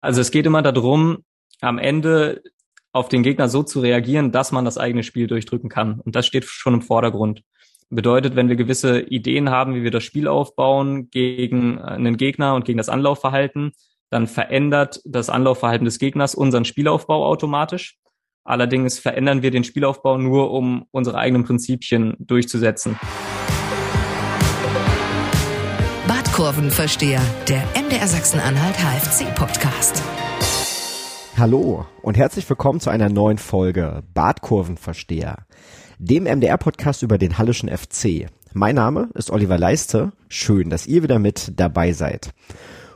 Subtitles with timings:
[0.00, 1.24] Also es geht immer darum,
[1.60, 2.42] am Ende
[2.92, 6.00] auf den Gegner so zu reagieren, dass man das eigene Spiel durchdrücken kann.
[6.00, 7.42] Und das steht schon im Vordergrund.
[7.90, 12.64] Bedeutet, wenn wir gewisse Ideen haben, wie wir das Spiel aufbauen gegen einen Gegner und
[12.64, 13.72] gegen das Anlaufverhalten,
[14.10, 17.96] dann verändert das Anlaufverhalten des Gegners unseren Spielaufbau automatisch.
[18.44, 22.98] Allerdings verändern wir den Spielaufbau nur, um unsere eigenen Prinzipien durchzusetzen.
[26.38, 30.00] Badkurvenversteher, der MDR Sachsen-Anhalt HFC Podcast.
[31.36, 35.38] Hallo und herzlich willkommen zu einer neuen Folge Badkurvenversteher,
[35.98, 38.30] dem MDR-Podcast über den Hallischen FC.
[38.52, 40.12] Mein Name ist Oliver Leiste.
[40.28, 42.30] Schön, dass ihr wieder mit dabei seid.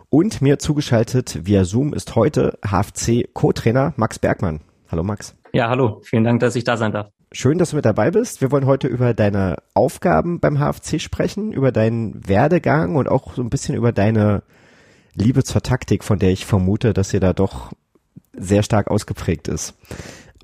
[0.08, 4.60] Und mir zugeschaltet via Zoom ist heute HFC Co-Trainer Max Bergmann.
[4.88, 5.34] Hallo Max.
[5.52, 6.00] Ja, hallo.
[6.04, 7.08] Vielen Dank, dass ich da sein darf.
[7.34, 8.42] Schön, dass du mit dabei bist.
[8.42, 13.42] Wir wollen heute über deine Aufgaben beim HFC sprechen, über deinen Werdegang und auch so
[13.42, 14.42] ein bisschen über deine
[15.14, 17.72] Liebe zur Taktik, von der ich vermute, dass ihr da doch
[18.34, 19.74] sehr stark ausgeprägt ist.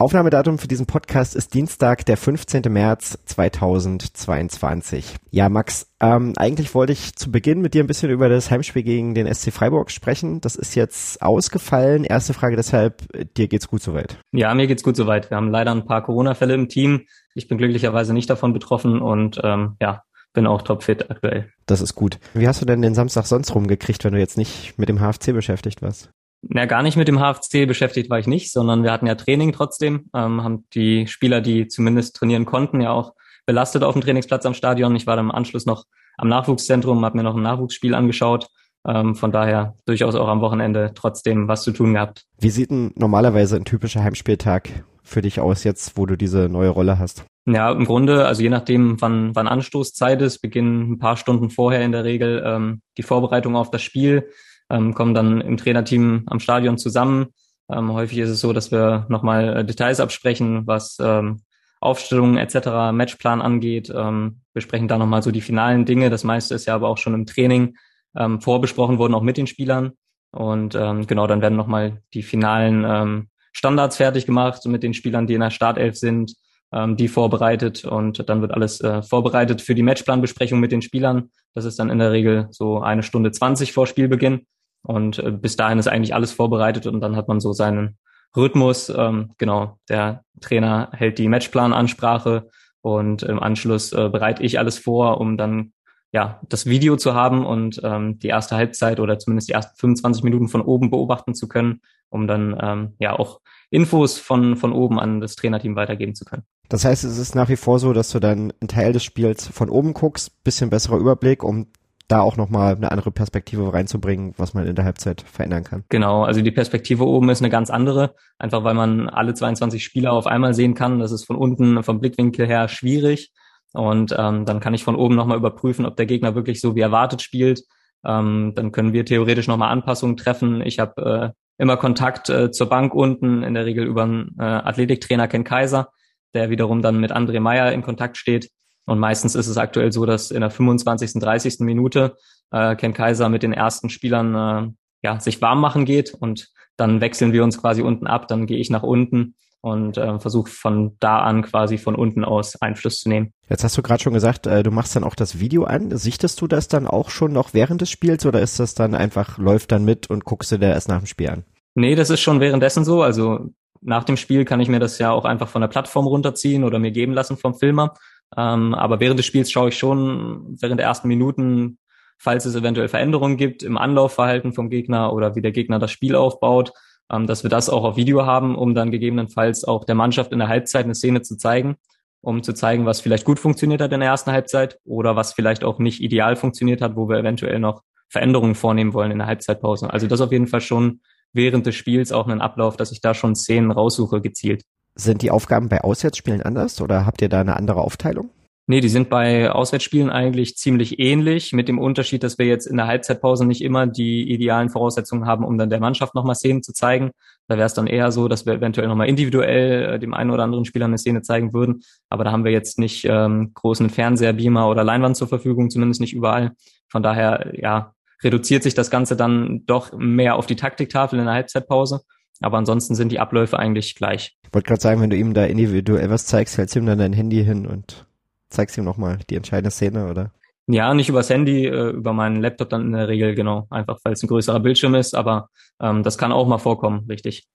[0.01, 2.63] Aufnahmedatum für diesen Podcast ist Dienstag, der 15.
[2.69, 5.17] März 2022.
[5.33, 8.85] Ja, Max, ähm, eigentlich wollte ich zu Beginn mit dir ein bisschen über das Heimspiel
[8.85, 10.41] gegen den SC Freiburg sprechen.
[10.41, 12.05] Das ist jetzt ausgefallen.
[12.05, 13.03] Erste Frage deshalb,
[13.37, 14.19] dir geht's gut soweit?
[14.31, 15.31] Ja, mir geht's gut soweit.
[15.31, 17.07] Wir haben leider ein paar Corona-Fälle im Team.
[17.35, 21.51] Ich bin glücklicherweise nicht davon betroffen und ähm, ja, bin auch topfit aktuell.
[21.67, 22.21] Das ist gut.
[22.35, 25.33] Wie hast du denn den Samstag sonst rumgekriegt, wenn du jetzt nicht mit dem HFC
[25.33, 26.11] beschäftigt warst?
[26.43, 29.53] Na, gar nicht mit dem HFC beschäftigt war ich nicht, sondern wir hatten ja Training
[29.53, 33.15] trotzdem, ähm, haben die Spieler, die zumindest trainieren konnten, ja auch
[33.45, 34.95] belastet auf dem Trainingsplatz am Stadion.
[34.95, 35.85] Ich war dann im Anschluss noch
[36.17, 38.49] am Nachwuchszentrum, habe mir noch ein Nachwuchsspiel angeschaut.
[38.87, 42.27] Ähm, von daher durchaus auch am Wochenende trotzdem was zu tun gehabt.
[42.39, 44.69] Wie sieht denn normalerweise ein typischer Heimspieltag
[45.03, 47.25] für dich aus jetzt, wo du diese neue Rolle hast?
[47.47, 51.83] Ja, im Grunde, also je nachdem, wann, wann Anstoßzeit ist, beginnen ein paar Stunden vorher
[51.83, 54.29] in der Regel ähm, die Vorbereitung auf das Spiel
[54.71, 57.29] ähm, kommen dann im Trainerteam am Stadion zusammen.
[57.71, 61.43] Ähm, häufig ist es so, dass wir nochmal äh, Details absprechen, was ähm,
[61.81, 66.11] Aufstellungen etc., Matchplan angeht, ähm, besprechen da nochmal so die finalen Dinge.
[66.11, 67.77] Das meiste ist ja aber auch schon im Training
[68.17, 69.93] ähm, vorbesprochen worden, auch mit den Spielern.
[70.33, 75.27] Und ähm, genau, dann werden nochmal die finalen ähm, Standards fertig gemacht mit den Spielern,
[75.27, 76.35] die in der Startelf sind,
[76.73, 81.31] ähm, die vorbereitet und dann wird alles äh, vorbereitet für die Matchplanbesprechung mit den Spielern.
[81.55, 84.47] Das ist dann in der Regel so eine Stunde zwanzig vor Spielbeginn.
[84.89, 87.99] Und äh, bis dahin ist eigentlich alles vorbereitet und dann hat man so seinen
[88.35, 88.89] Rhythmus.
[88.89, 92.49] Ähm, genau, der Trainer hält die Matchplanansprache
[92.81, 95.75] und im Anschluss äh, bereite ich alles vor, um dann
[96.11, 100.25] ja das Video zu haben und ähm, die erste Halbzeit oder zumindest die ersten 25
[100.25, 104.99] Minuten von oben beobachten zu können, um dann ähm, ja auch Infos von von oben
[104.99, 106.45] an das Trainerteam weitergeben zu können.
[106.71, 109.49] Das heißt, es ist nach wie vor so, dass du dann einen Teil des Spiels
[109.49, 111.67] von oben guckst, bisschen besserer Überblick, um
[112.09, 115.85] da auch nochmal eine andere Perspektive reinzubringen, was man in der Halbzeit verändern kann.
[115.91, 120.13] Genau, also die Perspektive oben ist eine ganz andere, einfach weil man alle 22 Spieler
[120.13, 120.99] auf einmal sehen kann.
[120.99, 123.31] Das ist von unten vom Blickwinkel her schwierig.
[123.75, 126.81] Und ähm, dann kann ich von oben nochmal überprüfen, ob der Gegner wirklich so wie
[126.81, 127.63] erwartet spielt.
[128.07, 130.63] Ähm, dann können wir theoretisch nochmal Anpassungen treffen.
[130.63, 134.45] Ich habe äh, immer Kontakt äh, zur Bank unten, in der Regel über einen äh,
[134.45, 135.91] Athletiktrainer Ken Kaiser,
[136.33, 138.49] der wiederum dann mit André Meyer in Kontakt steht
[138.89, 141.61] und meistens ist es aktuell so, dass in der 25., 30.
[141.61, 142.17] Minute
[142.51, 144.73] äh, Ken Kaiser mit den ersten Spielern äh,
[145.03, 148.59] ja, sich warm machen geht und dann wechseln wir uns quasi unten ab, dann gehe
[148.59, 153.11] ich nach unten und äh, versuche von da an quasi von unten aus Einfluss zu
[153.11, 153.33] nehmen.
[153.51, 155.97] Jetzt hast du gerade schon gesagt, äh, du machst dann auch das Video an.
[155.97, 159.37] Sichtest du das dann auch schon noch während des Spiels oder ist das dann einfach,
[159.37, 161.45] läuft dann mit und guckst du dir erst nach dem Spiel an?
[161.75, 163.03] Nee, das ist schon währenddessen so.
[163.03, 163.51] Also
[163.81, 166.79] nach dem Spiel kann ich mir das ja auch einfach von der Plattform runterziehen oder
[166.79, 167.95] mir geben lassen vom Filmer.
[168.37, 171.79] Ähm, aber während des Spiels schaue ich schon während der ersten Minuten,
[172.19, 176.15] falls es eventuell Veränderungen gibt im Anlaufverhalten vom Gegner oder wie der Gegner das Spiel
[176.15, 176.73] aufbaut,
[177.11, 180.39] ähm, dass wir das auch auf Video haben, um dann gegebenenfalls auch der Mannschaft in
[180.39, 181.77] der Halbzeit eine Szene zu zeigen,
[182.21, 185.65] um zu zeigen, was vielleicht gut funktioniert hat in der ersten Halbzeit oder was vielleicht
[185.65, 189.93] auch nicht ideal funktioniert hat, wo wir eventuell noch Veränderungen vornehmen wollen in der Halbzeitpause.
[189.93, 191.01] Also das auf jeden Fall schon
[191.33, 194.65] während des Spiels auch einen Ablauf, dass ich da schon Szenen raussuche gezielt.
[195.01, 198.31] Sind die Aufgaben bei Auswärtsspielen anders oder habt ihr da eine andere Aufteilung?
[198.71, 202.77] Nee, die sind bei Auswärtsspielen eigentlich ziemlich ähnlich, mit dem Unterschied, dass wir jetzt in
[202.77, 206.75] der Halbzeitpause nicht immer die idealen Voraussetzungen haben, um dann der Mannschaft nochmal Szenen zu
[206.75, 207.13] zeigen.
[207.47, 210.43] Da wäre es dann eher so, dass wir eventuell nochmal individuell äh, dem einen oder
[210.43, 211.81] anderen Spieler eine Szene zeigen würden.
[212.11, 216.03] Aber da haben wir jetzt nicht ähm, großen Fernseher, Beamer oder Leinwand zur Verfügung, zumindest
[216.03, 216.53] nicht überall.
[216.91, 221.35] Von daher, ja, reduziert sich das Ganze dann doch mehr auf die Taktiktafel in der
[221.35, 222.01] Halbzeitpause.
[222.41, 224.37] Aber ansonsten sind die Abläufe eigentlich gleich.
[224.45, 226.99] Ich wollte gerade sagen, wenn du ihm da individuell was zeigst, hältst du ihm dann
[226.99, 228.07] dein Handy hin und
[228.49, 230.33] zeigst ihm nochmal die entscheidende Szene, oder?
[230.67, 233.67] Ja, nicht übers Handy, äh, über meinen Laptop dann in der Regel, genau.
[233.71, 235.49] Einfach weil es ein größerer Bildschirm ist, aber
[235.81, 237.49] ähm, das kann auch mal vorkommen, richtig.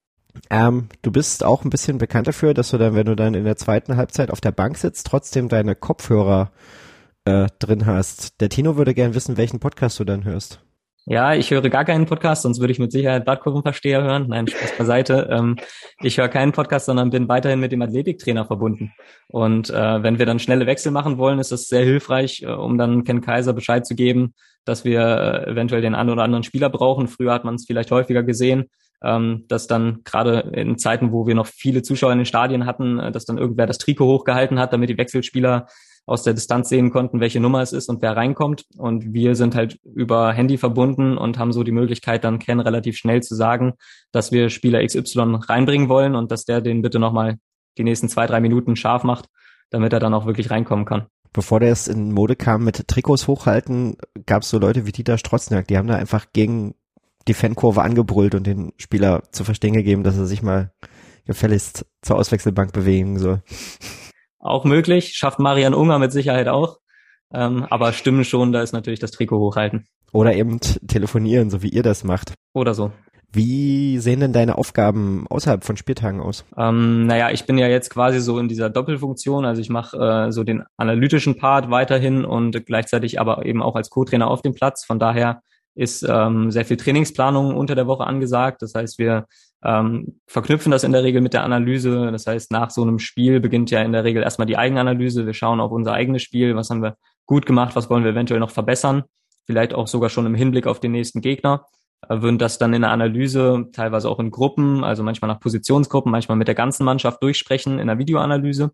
[0.49, 3.43] Ähm, du bist auch ein bisschen bekannt dafür, dass du dann, wenn du dann in
[3.43, 6.51] der zweiten Halbzeit auf der Bank sitzt, trotzdem deine Kopfhörer
[7.25, 8.41] äh, drin hast.
[8.41, 10.62] Der Tino würde gern wissen, welchen Podcast du dann hörst.
[11.05, 14.27] Ja, ich höre gar keinen Podcast, sonst würde ich mit Sicherheit Badkurvenversteher hören.
[14.29, 15.29] Nein, Spaß beiseite.
[15.33, 15.57] Ähm,
[16.01, 18.93] ich höre keinen Podcast, sondern bin weiterhin mit dem Athletiktrainer verbunden.
[19.29, 22.77] Und äh, wenn wir dann schnelle Wechsel machen wollen, ist das sehr hilfreich, äh, um
[22.77, 24.33] dann Ken Kaiser Bescheid zu geben,
[24.65, 27.07] dass wir äh, eventuell den einen oder anderen Spieler brauchen.
[27.07, 28.69] Früher hat man es vielleicht häufiger gesehen,
[29.03, 32.99] ähm, dass dann gerade in Zeiten, wo wir noch viele Zuschauer in den Stadien hatten,
[32.99, 35.67] äh, dass dann irgendwer das Trikot hochgehalten hat, damit die Wechselspieler
[36.05, 38.65] aus der Distanz sehen konnten, welche Nummer es ist und wer reinkommt.
[38.77, 42.97] Und wir sind halt über Handy verbunden und haben so die Möglichkeit, dann Ken relativ
[42.97, 43.73] schnell zu sagen,
[44.11, 47.37] dass wir Spieler XY reinbringen wollen und dass der den bitte nochmal
[47.77, 49.27] die nächsten zwei, drei Minuten scharf macht,
[49.69, 51.07] damit er dann auch wirklich reinkommen kann.
[51.31, 55.17] Bevor der es in Mode kam mit Trikots hochhalten, gab es so Leute wie Dieter
[55.17, 56.75] Strotzniak, die haben da einfach gegen
[57.27, 60.71] die Fankurve angebrüllt und den Spieler zu verstehen gegeben, dass er sich mal
[61.25, 63.41] gefälligst zur Auswechselbank bewegen soll.
[64.43, 66.79] Auch möglich, schafft Marian Unger mit Sicherheit auch.
[67.33, 69.87] Ähm, aber stimmen schon, da ist natürlich das Trikot hochhalten.
[70.11, 72.33] Oder eben telefonieren, so wie ihr das macht.
[72.53, 72.91] Oder so.
[73.31, 76.45] Wie sehen denn deine Aufgaben außerhalb von Spieltagen aus?
[76.57, 79.45] Ähm, naja, ich bin ja jetzt quasi so in dieser Doppelfunktion.
[79.45, 83.89] Also ich mache äh, so den analytischen Part weiterhin und gleichzeitig aber eben auch als
[83.89, 84.83] Co-Trainer auf dem Platz.
[84.85, 85.41] Von daher
[85.73, 88.61] ist ähm, sehr viel Trainingsplanung unter der Woche angesagt.
[88.61, 89.25] Das heißt, wir
[89.63, 92.11] ähm, verknüpfen das in der Regel mit der Analyse.
[92.11, 95.25] Das heißt, nach so einem Spiel beginnt ja in der Regel erstmal die Eigenanalyse.
[95.25, 98.39] Wir schauen auf unser eigenes Spiel, was haben wir gut gemacht, was wollen wir eventuell
[98.39, 99.03] noch verbessern,
[99.45, 101.65] vielleicht auch sogar schon im Hinblick auf den nächsten Gegner.
[102.09, 106.11] Äh, würden das dann in der Analyse, teilweise auch in Gruppen, also manchmal nach Positionsgruppen,
[106.11, 108.71] manchmal mit der ganzen Mannschaft durchsprechen in der Videoanalyse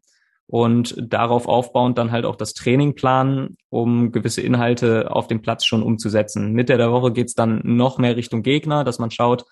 [0.48, 5.66] und darauf aufbauend dann halt auch das Training planen, um gewisse Inhalte auf dem Platz
[5.66, 6.54] schon umzusetzen.
[6.54, 9.46] Mitte der Woche geht's dann noch mehr Richtung Gegner, dass man schaut,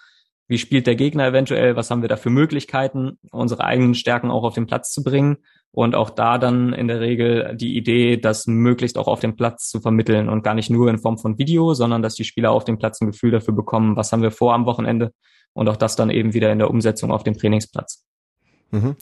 [0.48, 4.44] wie spielt der Gegner eventuell, was haben wir da für Möglichkeiten, unsere eigenen Stärken auch
[4.44, 5.38] auf den Platz zu bringen
[5.72, 9.70] und auch da dann in der Regel die Idee, das möglichst auch auf dem Platz
[9.70, 12.64] zu vermitteln und gar nicht nur in Form von Video, sondern dass die Spieler auf
[12.64, 15.12] dem Platz ein Gefühl dafür bekommen, was haben wir vor am Wochenende
[15.54, 18.06] und auch das dann eben wieder in der Umsetzung auf dem Trainingsplatz.
[18.72, 18.96] Mhm.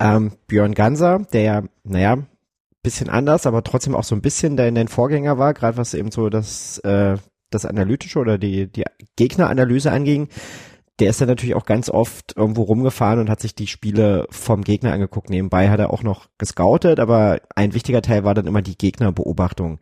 [0.00, 2.18] Ähm, Björn Ganser, der ja, naja,
[2.82, 5.94] bisschen anders, aber trotzdem auch so ein bisschen der in den Vorgänger war, gerade was
[5.94, 7.16] eben so das, äh,
[7.50, 8.84] das Analytische oder die, die
[9.16, 10.28] Gegneranalyse anging,
[11.00, 14.62] der ist dann natürlich auch ganz oft irgendwo rumgefahren und hat sich die Spiele vom
[14.62, 15.28] Gegner angeguckt.
[15.28, 19.80] Nebenbei hat er auch noch gescoutet, aber ein wichtiger Teil war dann immer die Gegnerbeobachtung.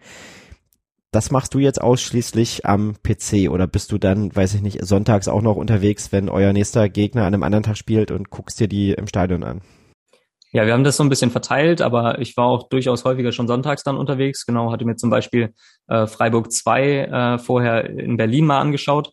[1.10, 5.28] Das machst du jetzt ausschließlich am PC oder bist du dann, weiß ich nicht, sonntags
[5.28, 8.68] auch noch unterwegs, wenn euer nächster Gegner an einem anderen Tag spielt und guckst dir
[8.68, 9.60] die im Stadion an?
[10.52, 13.48] Ja, wir haben das so ein bisschen verteilt, aber ich war auch durchaus häufiger schon
[13.48, 14.46] sonntags dann unterwegs.
[14.46, 15.54] Genau, hatte mir zum Beispiel
[15.88, 19.12] äh, Freiburg 2 äh, vorher in Berlin mal angeschaut,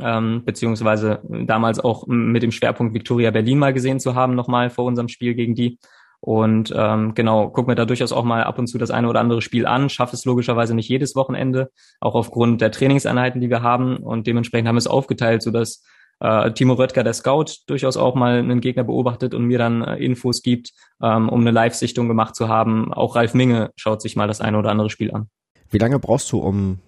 [0.00, 4.84] ähm, beziehungsweise damals auch mit dem Schwerpunkt Victoria Berlin mal gesehen zu haben, nochmal vor
[4.84, 5.78] unserem Spiel gegen die.
[6.20, 9.20] Und ähm, genau, guck mir da durchaus auch mal ab und zu das eine oder
[9.20, 13.62] andere Spiel an, schaffe es logischerweise nicht jedes Wochenende, auch aufgrund der Trainingseinheiten, die wir
[13.62, 13.98] haben.
[13.98, 15.84] Und dementsprechend haben wir es aufgeteilt, sodass
[16.20, 19.96] äh, Timo Röttger, der Scout, durchaus auch mal einen Gegner beobachtet und mir dann äh,
[19.96, 20.72] Infos gibt,
[21.02, 22.92] ähm, um eine Live-Sichtung gemacht zu haben.
[22.92, 25.28] Auch Ralf Minge schaut sich mal das eine oder andere Spiel an.
[25.70, 26.78] Wie lange brauchst du, um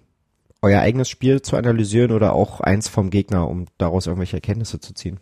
[0.61, 4.93] euer eigenes Spiel zu analysieren oder auch eins vom Gegner, um daraus irgendwelche Erkenntnisse zu
[4.93, 5.19] ziehen?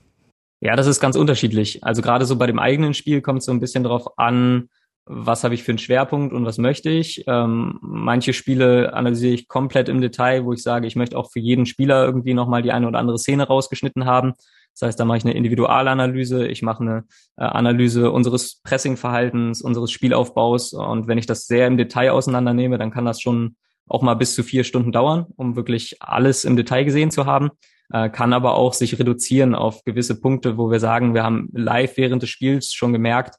[0.59, 1.83] Ja, das ist ganz unterschiedlich.
[1.83, 4.69] Also gerade so bei dem eigenen Spiel kommt es so ein bisschen darauf an,
[5.05, 7.23] was habe ich für einen Schwerpunkt und was möchte ich.
[7.27, 11.39] Ähm, manche Spiele analysiere ich komplett im Detail, wo ich sage, ich möchte auch für
[11.39, 14.33] jeden Spieler irgendwie nochmal die eine oder andere Szene rausgeschnitten haben.
[14.73, 17.03] Das heißt, da mache ich eine Individualanalyse, ich mache eine
[17.37, 20.73] äh, Analyse unseres Pressingverhaltens, unseres Spielaufbaus.
[20.73, 23.55] Und wenn ich das sehr im Detail auseinandernehme, dann kann das schon
[23.87, 27.51] auch mal bis zu vier Stunden dauern, um wirklich alles im Detail gesehen zu haben
[27.91, 31.97] äh, kann aber auch sich reduzieren auf gewisse Punkte, wo wir sagen, wir haben live
[31.97, 33.37] während des Spiels schon gemerkt,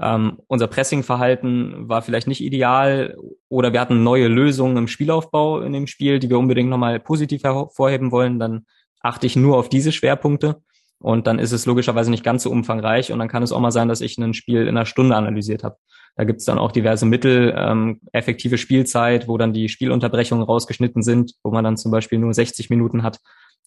[0.00, 3.16] ähm, unser Pressingverhalten war vielleicht nicht ideal
[3.48, 7.44] oder wir hatten neue Lösungen im Spielaufbau in dem Spiel, die wir unbedingt nochmal positiv
[7.44, 8.66] hervorheben wollen, dann
[9.00, 10.62] achte ich nur auf diese Schwerpunkte
[10.98, 13.70] und dann ist es logischerweise nicht ganz so umfangreich und dann kann es auch mal
[13.70, 15.76] sein, dass ich ein Spiel in einer Stunde analysiert habe.
[16.16, 21.02] Da gibt es dann auch diverse Mittel, ähm, effektive Spielzeit, wo dann die Spielunterbrechungen rausgeschnitten
[21.02, 23.18] sind, wo man dann zum Beispiel nur 60 Minuten hat.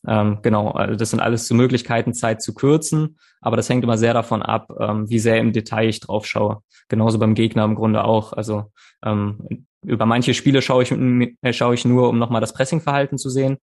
[0.07, 3.97] Ähm, genau, also das sind alles so Möglichkeiten, Zeit zu kürzen, aber das hängt immer
[3.97, 6.61] sehr davon ab, ähm, wie sehr im Detail ich drauf schaue.
[6.87, 8.33] Genauso beim Gegner im Grunde auch.
[8.33, 8.71] Also
[9.03, 13.29] ähm, über manche Spiele schaue ich, äh, schaue ich nur, um nochmal das Pressingverhalten zu
[13.29, 13.57] sehen.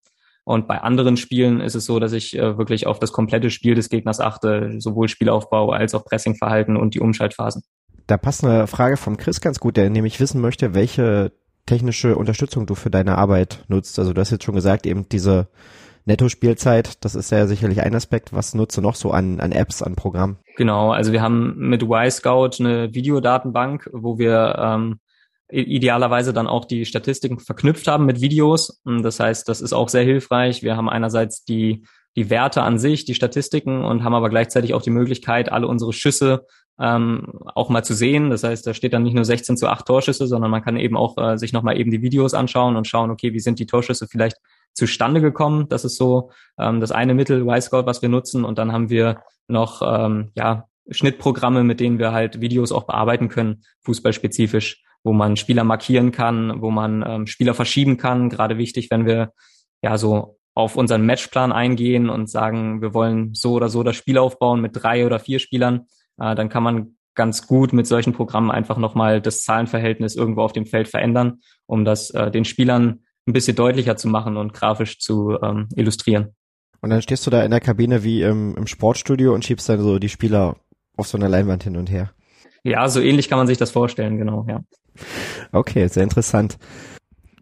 [0.44, 3.76] Und bei anderen Spielen ist es so, dass ich äh, wirklich auf das komplette Spiel
[3.76, 7.62] des Gegners achte, sowohl Spielaufbau als auch Pressingverhalten und die Umschaltphasen.
[8.06, 11.32] Da passt eine Frage vom Chris ganz gut, der nämlich wissen möchte, welche
[11.66, 13.98] technische Unterstützung du für deine Arbeit nutzt.
[13.98, 15.48] Also du hast jetzt schon gesagt, eben diese
[16.04, 18.32] Netto-Spielzeit, das ist ja sicherlich ein Aspekt.
[18.32, 20.38] Was nutzt du noch so an, an Apps, an Programmen?
[20.56, 24.98] Genau, also wir haben mit Y-Scout eine Videodatenbank, wo wir ähm,
[25.48, 28.80] idealerweise dann auch die Statistiken verknüpft haben mit Videos.
[28.84, 30.62] Das heißt, das ist auch sehr hilfreich.
[30.62, 31.84] Wir haben einerseits die,
[32.16, 35.92] die Werte an sich, die Statistiken und haben aber gleichzeitig auch die Möglichkeit, alle unsere
[35.92, 36.46] Schüsse
[36.80, 38.30] ähm, auch mal zu sehen.
[38.30, 40.96] Das heißt, da steht dann nicht nur 16 zu 8 Torschüsse, sondern man kann eben
[40.96, 44.08] auch äh, sich nochmal eben die Videos anschauen und schauen, okay, wie sind die Torschüsse
[44.08, 44.38] vielleicht
[44.74, 45.68] zustande gekommen.
[45.68, 48.44] Das ist so ähm, das eine Mittel, Y-Scout, was wir nutzen.
[48.44, 53.28] Und dann haben wir noch ähm, ja, Schnittprogramme, mit denen wir halt Videos auch bearbeiten
[53.28, 58.30] können, fußballspezifisch, wo man Spieler markieren kann, wo man ähm, Spieler verschieben kann.
[58.30, 59.32] Gerade wichtig, wenn wir
[59.82, 64.18] ja so auf unseren Matchplan eingehen und sagen, wir wollen so oder so das Spiel
[64.18, 65.86] aufbauen mit drei oder vier Spielern,
[66.18, 70.52] äh, dann kann man ganz gut mit solchen Programmen einfach nochmal das Zahlenverhältnis irgendwo auf
[70.52, 74.98] dem Feld verändern, um das äh, den Spielern ein bisschen deutlicher zu machen und grafisch
[74.98, 76.34] zu ähm, illustrieren.
[76.80, 79.80] Und dann stehst du da in der Kabine wie im, im Sportstudio und schiebst dann
[79.80, 80.56] so die Spieler
[80.96, 82.12] auf so einer Leinwand hin und her.
[82.64, 84.60] Ja, so ähnlich kann man sich das vorstellen, genau, ja.
[85.52, 86.58] Okay, sehr interessant.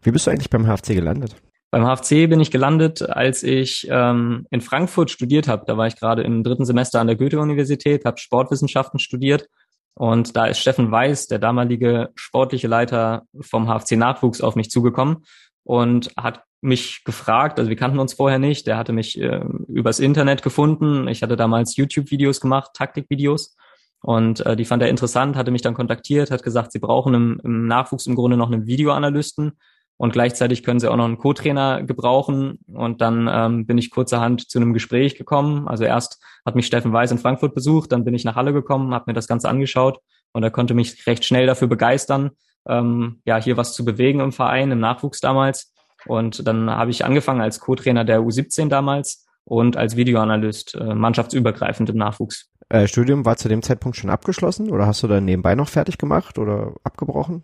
[0.03, 1.37] Wie bist du eigentlich beim HFC gelandet?
[1.71, 5.65] Beim HFC bin ich gelandet, als ich ähm, in Frankfurt studiert habe.
[5.67, 9.49] Da war ich gerade im dritten Semester an der Goethe-Universität, habe Sportwissenschaften studiert.
[9.95, 15.25] Und da ist Steffen Weiß, der damalige sportliche Leiter vom HFC Nachwuchs, auf mich zugekommen
[15.63, 20.01] und hat mich gefragt, also wir kannten uns vorher nicht, der hatte mich äh, übers
[20.01, 21.07] Internet gefunden.
[21.09, 23.57] Ich hatte damals YouTube-Videos gemacht, Taktikvideos.
[24.03, 27.41] Und äh, die fand er interessant, hatte mich dann kontaktiert, hat gesagt, sie brauchen im,
[27.45, 29.53] im Nachwuchs im Grunde noch einen Videoanalysten
[30.01, 32.61] und gleichzeitig können sie auch noch einen Co-Trainer gebrauchen.
[32.73, 35.69] Und dann ähm, bin ich kurzerhand zu einem Gespräch gekommen.
[35.69, 38.95] Also erst hat mich Steffen Weiß in Frankfurt besucht, dann bin ich nach Halle gekommen,
[38.95, 39.99] habe mir das Ganze angeschaut
[40.33, 42.31] und er konnte mich recht schnell dafür begeistern,
[42.67, 45.75] ähm, ja hier was zu bewegen im Verein, im Nachwuchs damals.
[46.07, 51.91] Und dann habe ich angefangen als Co-Trainer der U17 damals und als Videoanalyst äh, mannschaftsübergreifend
[51.91, 52.49] im Nachwuchs.
[52.71, 55.99] Äh, Studium war zu dem Zeitpunkt schon abgeschlossen oder hast du dann nebenbei noch fertig
[55.99, 57.43] gemacht oder abgebrochen?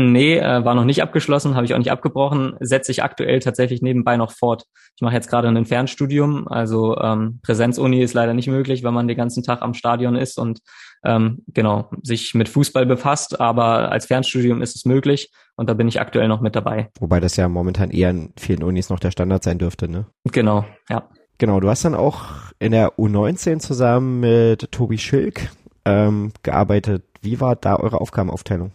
[0.00, 3.82] Nee, äh, war noch nicht abgeschlossen, habe ich auch nicht abgebrochen, setze ich aktuell tatsächlich
[3.82, 4.62] nebenbei noch fort.
[4.94, 9.08] Ich mache jetzt gerade ein Fernstudium, also ähm, Präsenzuni ist leider nicht möglich, wenn man
[9.08, 10.60] den ganzen Tag am Stadion ist und
[11.04, 15.88] ähm, genau sich mit Fußball befasst, aber als Fernstudium ist es möglich und da bin
[15.88, 16.90] ich aktuell noch mit dabei.
[17.00, 20.06] Wobei das ja momentan eher in vielen Unis noch der Standard sein dürfte, ne?
[20.30, 21.08] Genau, ja.
[21.38, 25.50] Genau, du hast dann auch in der U19 zusammen mit Tobi Schilk
[25.84, 27.02] ähm, gearbeitet.
[27.20, 28.70] Wie war da eure Aufgabenaufteilung?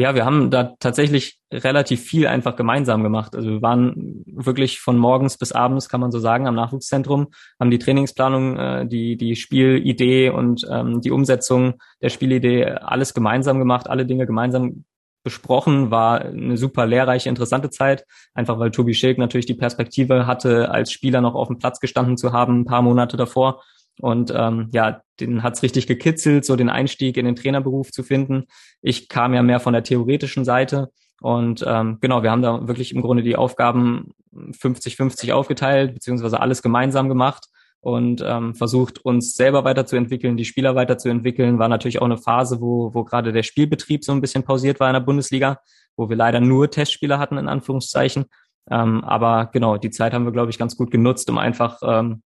[0.00, 3.36] Ja, wir haben da tatsächlich relativ viel einfach gemeinsam gemacht.
[3.36, 7.28] Also wir waren wirklich von morgens bis abends, kann man so sagen, am Nachwuchszentrum,
[7.60, 13.58] haben die Trainingsplanung, äh, die, die Spielidee und ähm, die Umsetzung der Spielidee alles gemeinsam
[13.58, 14.86] gemacht, alle Dinge gemeinsam
[15.22, 20.70] besprochen, war eine super lehrreiche, interessante Zeit, einfach weil Tobi Schilk natürlich die Perspektive hatte,
[20.70, 23.62] als Spieler noch auf dem Platz gestanden zu haben, ein paar Monate davor
[24.00, 28.44] und ähm, ja, den hat's richtig gekitzelt, so den Einstieg in den Trainerberuf zu finden.
[28.82, 30.90] Ich kam ja mehr von der theoretischen Seite.
[31.20, 36.62] Und ähm, genau, wir haben da wirklich im Grunde die Aufgaben 50-50 aufgeteilt, beziehungsweise alles
[36.62, 37.46] gemeinsam gemacht
[37.80, 41.58] und ähm, versucht, uns selber weiterzuentwickeln, die Spieler weiterzuentwickeln.
[41.58, 44.88] War natürlich auch eine Phase, wo, wo gerade der Spielbetrieb so ein bisschen pausiert war
[44.88, 45.60] in der Bundesliga,
[45.96, 48.26] wo wir leider nur Testspieler hatten, in Anführungszeichen.
[48.70, 52.22] Ähm, aber genau, die Zeit haben wir, glaube ich, ganz gut genutzt, um einfach ähm,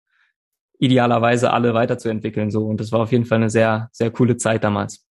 [0.79, 2.51] idealerweise alle weiterzuentwickeln.
[2.51, 2.67] So.
[2.67, 5.07] Und das war auf jeden Fall eine sehr, sehr coole Zeit damals.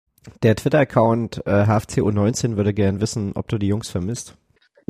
[0.44, 4.36] Der Twitter-Account äh, HFCU19 würde gern wissen, ob du die Jungs vermisst.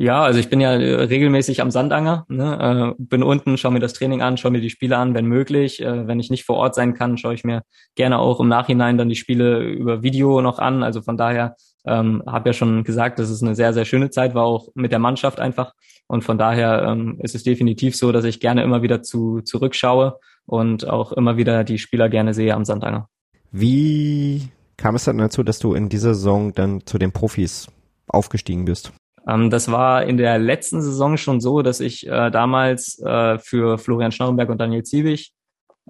[0.02, 2.94] Ja, also ich bin ja äh, regelmäßig am Sandanger, ne?
[2.98, 5.82] äh, bin unten, schaue mir das Training an, schaue mir die Spiele an, wenn möglich.
[5.82, 7.64] Äh, wenn ich nicht vor Ort sein kann, schaue ich mir
[7.96, 10.82] gerne auch im Nachhinein dann die Spiele über Video noch an.
[10.82, 14.34] Also von daher ähm, habe ja schon gesagt, dass es eine sehr, sehr schöne Zeit
[14.34, 15.74] war, auch mit der Mannschaft einfach.
[16.06, 20.18] Und von daher ähm, ist es definitiv so, dass ich gerne immer wieder zu, zurückschaue
[20.46, 23.08] und auch immer wieder die Spieler gerne sehe am Sandanger.
[23.52, 27.68] Wie kam es dann dazu, dass du in dieser Saison dann zu den Profis
[28.06, 28.92] aufgestiegen bist?
[29.28, 33.78] Ähm, das war in der letzten Saison schon so, dass ich äh, damals äh, für
[33.78, 35.32] Florian Schnorrenberg und Daniel Ziebig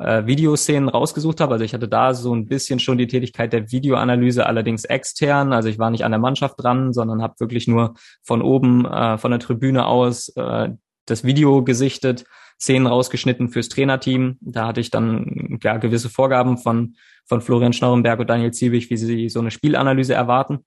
[0.00, 1.52] äh, Videoszenen rausgesucht habe.
[1.52, 5.52] Also ich hatte da so ein bisschen schon die Tätigkeit der Videoanalyse, allerdings extern.
[5.52, 9.18] Also ich war nicht an der Mannschaft dran, sondern habe wirklich nur von oben, äh,
[9.18, 10.70] von der Tribüne aus äh,
[11.06, 12.24] das Video gesichtet,
[12.60, 14.36] Szenen rausgeschnitten fürs Trainerteam.
[14.40, 18.96] Da hatte ich dann ja gewisse Vorgaben von, von Florian Schnorrenberg und Daniel Ziebig, wie
[18.96, 20.64] sie so eine Spielanalyse erwarten.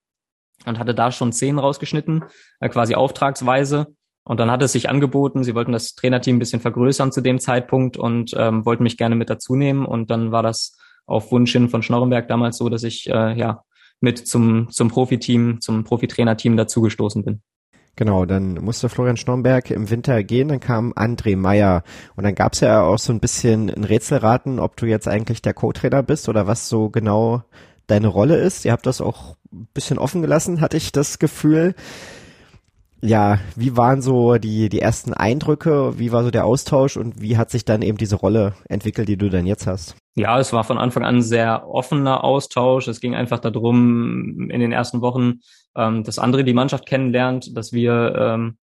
[0.65, 2.23] Und hatte da schon Szenen rausgeschnitten,
[2.59, 3.87] äh, quasi auftragsweise.
[4.23, 7.39] Und dann hat es sich angeboten, sie wollten das Trainerteam ein bisschen vergrößern zu dem
[7.39, 9.85] Zeitpunkt und ähm, wollten mich gerne mit dazu nehmen.
[9.85, 13.63] Und dann war das auf Wunsch hin von Schnorrenberg damals so, dass ich äh, ja
[13.99, 17.41] mit zum, zum Profiteam, zum Profitrainerteam dazugestoßen bin.
[17.95, 21.83] Genau, dann musste Florian Stormberg im Winter gehen, dann kam André Meyer
[22.15, 25.53] und dann gab's ja auch so ein bisschen ein Rätselraten, ob du jetzt eigentlich der
[25.53, 27.43] Co-Trainer bist oder was so genau
[27.85, 28.65] deine Rolle ist.
[28.65, 31.75] Ihr habt das auch ein bisschen offen gelassen, hatte ich das Gefühl.
[33.05, 35.99] Ja, wie waren so die, die ersten Eindrücke?
[35.99, 39.17] Wie war so der Austausch und wie hat sich dann eben diese Rolle entwickelt, die
[39.17, 39.97] du dann jetzt hast?
[40.15, 42.87] Ja, es war von Anfang an sehr offener Austausch.
[42.87, 45.41] Es ging einfach darum, in den ersten Wochen,
[45.75, 48.57] ähm, dass andere die Mannschaft kennenlernt, dass wir ähm,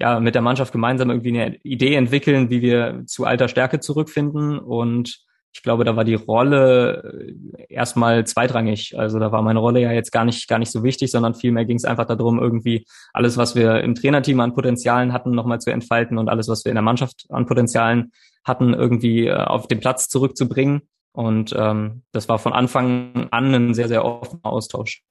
[0.00, 4.58] ja mit der Mannschaft gemeinsam irgendwie eine Idee entwickeln, wie wir zu alter Stärke zurückfinden
[4.58, 8.98] und ich glaube, da war die Rolle äh, erstmal zweitrangig.
[8.98, 11.66] Also da war meine Rolle ja jetzt gar nicht, gar nicht so wichtig, sondern vielmehr
[11.66, 15.70] ging es einfach darum, irgendwie alles, was wir im Trainerteam an Potenzialen hatten, nochmal zu
[15.70, 18.12] entfalten und alles, was wir in der Mannschaft an Potenzialen
[18.44, 20.82] hatten, irgendwie äh, auf den Platz zurückzubringen.
[21.12, 25.02] Und ähm, das war von Anfang an ein sehr, sehr offener Austausch.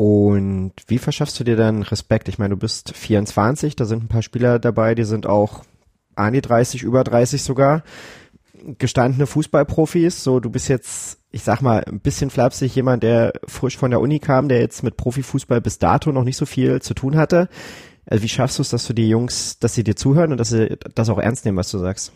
[0.00, 2.30] Und wie verschaffst du dir dann Respekt?
[2.30, 5.62] Ich meine, du bist 24, da sind ein paar Spieler dabei, die sind auch
[6.14, 7.82] an die 30, über 30 sogar
[8.78, 13.76] gestandene Fußballprofis, so du bist jetzt, ich sag mal, ein bisschen flapsig, jemand, der frisch
[13.76, 16.94] von der Uni kam, der jetzt mit Profifußball bis dato noch nicht so viel zu
[16.94, 17.50] tun hatte.
[18.06, 20.48] Also wie schaffst du es, dass du die Jungs, dass sie dir zuhören und dass
[20.48, 22.10] sie das auch ernst nehmen, was du sagst?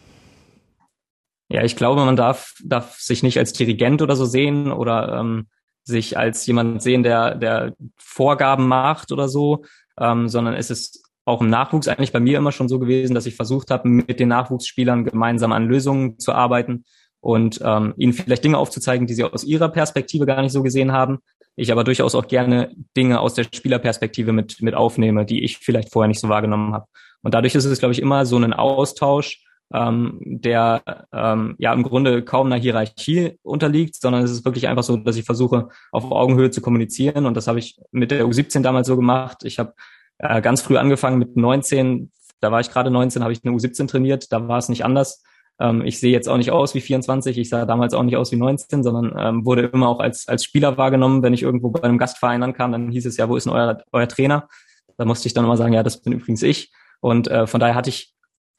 [1.50, 5.48] Ja, ich glaube, man darf, darf sich nicht als Dirigent oder so sehen oder ähm,
[5.84, 9.64] sich als jemand sehen, der, der Vorgaben macht oder so,
[9.98, 13.26] ähm, sondern es ist auch im Nachwuchs eigentlich bei mir immer schon so gewesen, dass
[13.26, 16.84] ich versucht habe, mit den Nachwuchsspielern gemeinsam an Lösungen zu arbeiten
[17.20, 20.92] und ähm, ihnen vielleicht Dinge aufzuzeigen, die sie aus ihrer Perspektive gar nicht so gesehen
[20.92, 21.20] haben.
[21.56, 25.92] Ich aber durchaus auch gerne Dinge aus der Spielerperspektive mit, mit aufnehme, die ich vielleicht
[25.92, 26.86] vorher nicht so wahrgenommen habe.
[27.22, 29.43] Und dadurch ist es, glaube ich, immer so ein Austausch,
[29.74, 34.84] ähm, der ähm, ja im Grunde kaum einer Hierarchie unterliegt, sondern es ist wirklich einfach
[34.84, 37.26] so, dass ich versuche, auf Augenhöhe zu kommunizieren.
[37.26, 39.38] Und das habe ich mit der U17 damals so gemacht.
[39.44, 39.74] Ich habe
[40.18, 43.88] äh, ganz früh angefangen mit 19, da war ich gerade 19, habe ich eine U17
[43.88, 45.24] trainiert, da war es nicht anders.
[45.58, 48.30] Ähm, ich sehe jetzt auch nicht aus wie 24, ich sah damals auch nicht aus
[48.30, 51.24] wie 19, sondern ähm, wurde immer auch als, als Spieler wahrgenommen.
[51.24, 53.82] Wenn ich irgendwo bei einem Gastverein ankam, dann hieß es ja, wo ist denn euer,
[53.90, 54.48] euer Trainer?
[54.96, 56.72] Da musste ich dann immer sagen, ja, das bin übrigens ich.
[57.00, 58.14] Und äh, von daher hatte ich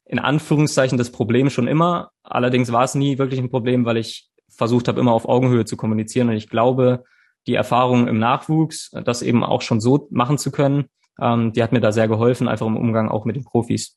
[0.06, 2.10] in Anführungszeichen das Problem schon immer.
[2.22, 5.76] Allerdings war es nie wirklich ein Problem, weil ich versucht habe, immer auf Augenhöhe zu
[5.76, 6.28] kommunizieren.
[6.28, 7.04] Und ich glaube,
[7.46, 10.86] die Erfahrung im Nachwuchs, das eben auch schon so machen zu können,
[11.20, 13.96] ähm, die hat mir da sehr geholfen, einfach im Umgang auch mit den Profis.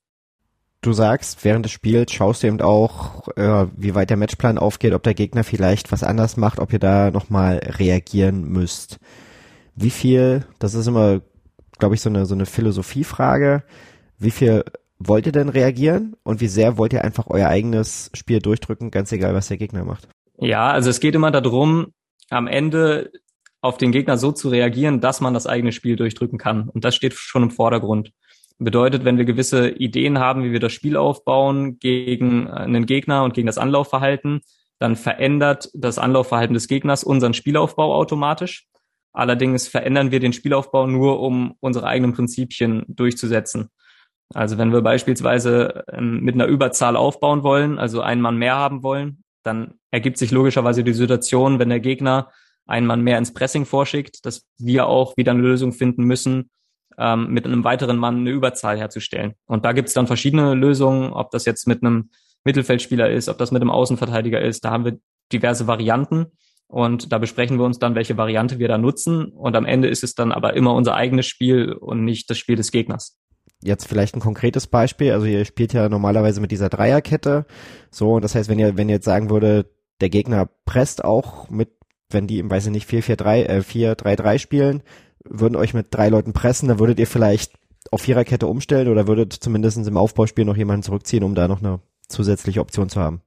[0.81, 4.93] Du sagst, während des Spiels schaust du eben auch, äh, wie weit der Matchplan aufgeht,
[4.93, 8.99] ob der Gegner vielleicht was anders macht, ob ihr da nochmal reagieren müsst.
[9.75, 11.21] Wie viel, das ist immer,
[11.79, 13.63] glaube ich, so eine, so eine Philosophiefrage,
[14.17, 14.63] wie viel
[14.99, 19.11] wollt ihr denn reagieren und wie sehr wollt ihr einfach euer eigenes Spiel durchdrücken, ganz
[19.11, 20.07] egal, was der Gegner macht?
[20.37, 21.93] Ja, also es geht immer darum,
[22.29, 23.11] am Ende
[23.61, 26.69] auf den Gegner so zu reagieren, dass man das eigene Spiel durchdrücken kann.
[26.69, 28.11] Und das steht schon im Vordergrund.
[28.57, 33.33] Bedeutet, wenn wir gewisse Ideen haben, wie wir das Spiel aufbauen gegen einen Gegner und
[33.33, 34.41] gegen das Anlaufverhalten,
[34.79, 38.67] dann verändert das Anlaufverhalten des Gegners unseren Spielaufbau automatisch.
[39.11, 43.69] Allerdings verändern wir den Spielaufbau nur, um unsere eigenen Prinzipien durchzusetzen.
[44.33, 48.83] Also wenn wir beispielsweise ähm, mit einer Überzahl aufbauen wollen, also einen Mann mehr haben
[48.83, 52.31] wollen, dann ergibt sich logischerweise die Situation, wenn der Gegner
[52.67, 56.51] einen Mann mehr ins Pressing vorschickt, dass wir auch wieder eine Lösung finden müssen,
[56.99, 59.33] ähm, mit einem weiteren Mann eine Überzahl herzustellen.
[59.45, 62.11] Und da gibt es dann verschiedene Lösungen, ob das jetzt mit einem
[62.43, 64.63] Mittelfeldspieler ist, ob das mit einem Außenverteidiger ist.
[64.63, 64.99] Da haben wir
[65.31, 66.27] diverse Varianten
[66.67, 69.25] und da besprechen wir uns dann, welche Variante wir da nutzen.
[69.25, 72.55] Und am Ende ist es dann aber immer unser eigenes Spiel und nicht das Spiel
[72.55, 73.17] des Gegners.
[73.61, 75.11] Jetzt vielleicht ein konkretes Beispiel.
[75.11, 77.45] Also ihr spielt ja normalerweise mit dieser Dreierkette.
[77.91, 79.65] So, und das heißt, wenn ihr, wenn ihr jetzt sagen würde,
[79.99, 81.69] der Gegner presst auch mit
[82.09, 84.83] wenn die im, weiß ich nicht, 4-4-3, äh, 4-3-3 spielen,
[85.23, 87.53] würden euch mit drei Leuten pressen, dann würdet ihr vielleicht
[87.91, 91.79] auf Viererkette umstellen oder würdet zumindest im Aufbauspiel noch jemanden zurückziehen, um da noch eine
[92.07, 93.21] zusätzliche Option zu haben.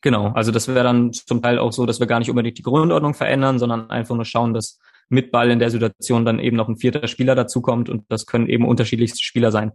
[0.00, 2.62] Genau, also das wäre dann zum Teil auch so, dass wir gar nicht unbedingt die
[2.62, 6.68] Grundordnung verändern, sondern einfach nur schauen, dass mit Ball in der Situation dann eben noch
[6.68, 9.72] ein vierter Spieler dazukommt und das können eben unterschiedlichste Spieler sein.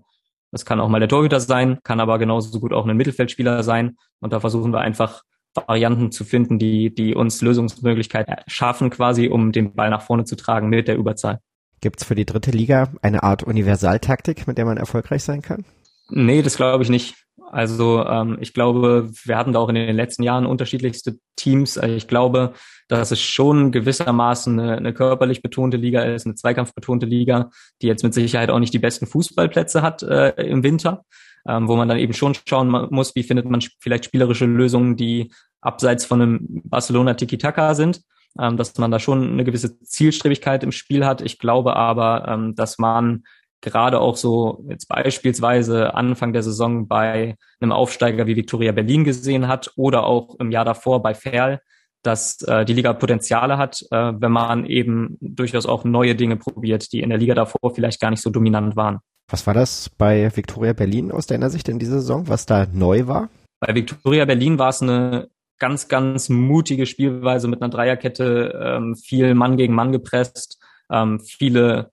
[0.52, 3.98] Das kann auch mal der Torhüter sein, kann aber genauso gut auch ein Mittelfeldspieler sein
[4.20, 5.24] und da versuchen wir einfach
[5.56, 10.36] Varianten zu finden, die, die uns Lösungsmöglichkeiten schaffen, quasi, um den Ball nach vorne zu
[10.36, 11.40] tragen mit der Überzahl.
[11.82, 15.66] Gibt es für die dritte Liga eine Art Universaltaktik, mit der man erfolgreich sein kann?
[16.10, 17.23] Nee, das glaube ich nicht.
[17.54, 21.78] Also ähm, ich glaube, wir hatten da auch in den letzten Jahren unterschiedlichste Teams.
[21.78, 22.54] Also ich glaube,
[22.88, 28.04] dass es schon gewissermaßen eine, eine körperlich betonte Liga ist, eine zweikampfbetonte Liga, die jetzt
[28.04, 31.04] mit Sicherheit auch nicht die besten Fußballplätze hat äh, im Winter
[31.48, 35.32] ähm, wo man dann eben schon schauen muss, wie findet man vielleicht spielerische Lösungen, die
[35.62, 38.02] abseits von einem Barcelona Tiki-Taka sind,
[38.40, 41.22] ähm, dass man da schon eine gewisse Zielstrebigkeit im Spiel hat.
[41.22, 43.24] Ich glaube aber, ähm, dass man
[43.64, 49.48] gerade auch so jetzt beispielsweise Anfang der Saison bei einem Aufsteiger wie Viktoria Berlin gesehen
[49.48, 51.60] hat oder auch im Jahr davor bei Ferl,
[52.04, 56.92] dass äh, die Liga Potenziale hat, äh, wenn man eben durchaus auch neue Dinge probiert,
[56.92, 59.00] die in der Liga davor vielleicht gar nicht so dominant waren.
[59.32, 63.08] Was war das bei Viktoria Berlin aus deiner Sicht in dieser Saison, was da neu
[63.08, 63.30] war?
[63.62, 69.34] Bei Viktoria Berlin war es eine ganz, ganz mutige Spielweise mit einer Dreierkette, ähm, viel
[69.34, 70.60] Mann gegen Mann gepresst,
[70.92, 71.92] ähm, viele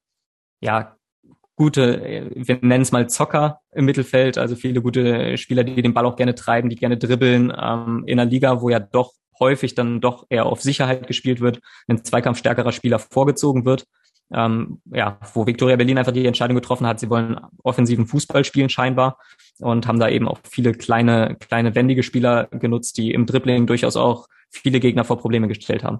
[0.60, 0.96] ja
[1.60, 6.06] gute, wir nennen es mal Zocker im Mittelfeld, also viele gute Spieler, die den Ball
[6.06, 10.00] auch gerne treiben, die gerne dribbeln, ähm, in einer Liga, wo ja doch häufig dann
[10.00, 13.84] doch eher auf Sicherheit gespielt wird, ein Zweikampf stärkerer Spieler vorgezogen wird.
[14.32, 18.70] Ähm, ja, wo Victoria Berlin einfach die Entscheidung getroffen hat, sie wollen offensiven Fußball spielen
[18.70, 19.18] scheinbar
[19.58, 23.96] und haben da eben auch viele kleine, kleine wendige Spieler genutzt, die im Dribbling durchaus
[23.96, 25.98] auch viele Gegner vor Probleme gestellt haben.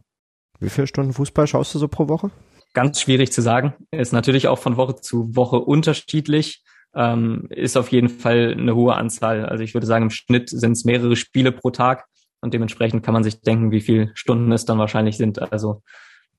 [0.59, 2.31] Wie viele Stunden Fußball schaust du so pro Woche?
[2.73, 3.75] Ganz schwierig zu sagen.
[3.91, 6.63] Ist natürlich auch von Woche zu Woche unterschiedlich.
[6.95, 9.47] Ähm, ist auf jeden Fall eine hohe Anzahl.
[9.47, 12.07] Also ich würde sagen, im Schnitt sind es mehrere Spiele pro Tag
[12.41, 15.53] und dementsprechend kann man sich denken, wie viele Stunden es dann wahrscheinlich sind.
[15.53, 15.83] Also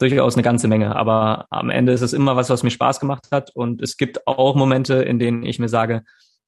[0.02, 0.96] durchaus eine ganze Menge.
[0.96, 3.52] Aber am Ende ist es immer was, was mir Spaß gemacht hat.
[3.54, 6.04] Und es gibt auch Momente, in denen ich mir sage,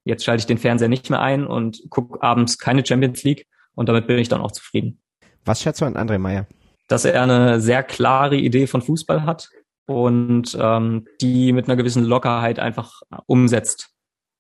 [0.06, 3.48] jetzt schalte ich den Fernseher nicht mehr ein und gucke abends keine Champions League.
[3.76, 5.00] Und damit bin ich dann auch zufrieden.
[5.46, 6.48] Was schätzt du an André Meyer?
[6.88, 9.50] Dass er eine sehr klare Idee von Fußball hat
[9.86, 13.90] und ähm, die mit einer gewissen Lockerheit einfach umsetzt.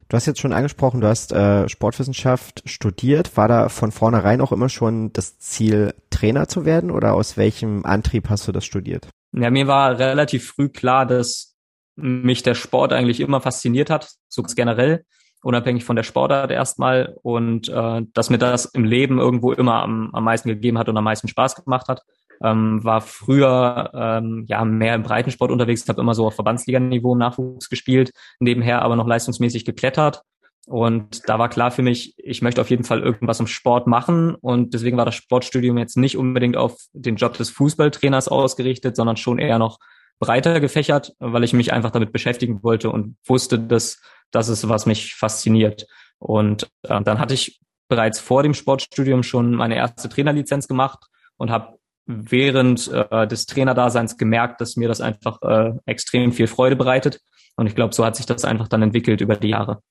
[0.09, 3.35] Du hast jetzt schon angesprochen, du hast äh, Sportwissenschaft studiert.
[3.35, 7.85] War da von vornherein auch immer schon das Ziel, Trainer zu werden oder aus welchem
[7.85, 9.09] Antrieb hast du das studiert?
[9.31, 11.55] Ja, mir war relativ früh klar, dass
[11.95, 15.05] mich der Sport eigentlich immer fasziniert hat, so generell,
[15.41, 20.09] unabhängig von der Sportart erstmal und äh, dass mir das im Leben irgendwo immer am,
[20.13, 22.01] am meisten gegeben hat und am meisten Spaß gemacht hat
[22.43, 27.19] ähm, war früher ähm, ja mehr im Breitensport unterwegs, habe immer so auf Verbandsliganiveau im
[27.19, 30.21] Nachwuchs gespielt, nebenher aber noch leistungsmäßig geklettert.
[30.65, 34.35] Und da war klar für mich, ich möchte auf jeden Fall irgendwas im Sport machen.
[34.35, 39.17] Und deswegen war das Sportstudium jetzt nicht unbedingt auf den Job des Fußballtrainers ausgerichtet, sondern
[39.17, 39.79] schon eher noch
[40.19, 44.01] breiter gefächert, weil ich mich einfach damit beschäftigen wollte und wusste, dass
[44.31, 45.85] das ist, was mich fasziniert.
[46.17, 51.51] Und äh, dann hatte ich bereits vor dem Sportstudium schon meine erste Trainerlizenz gemacht und
[51.51, 57.21] habe während äh, des Trainerdaseins gemerkt, dass mir das einfach äh, extrem viel Freude bereitet.
[57.55, 59.81] Und ich glaube, so hat sich das einfach dann entwickelt über die Jahre.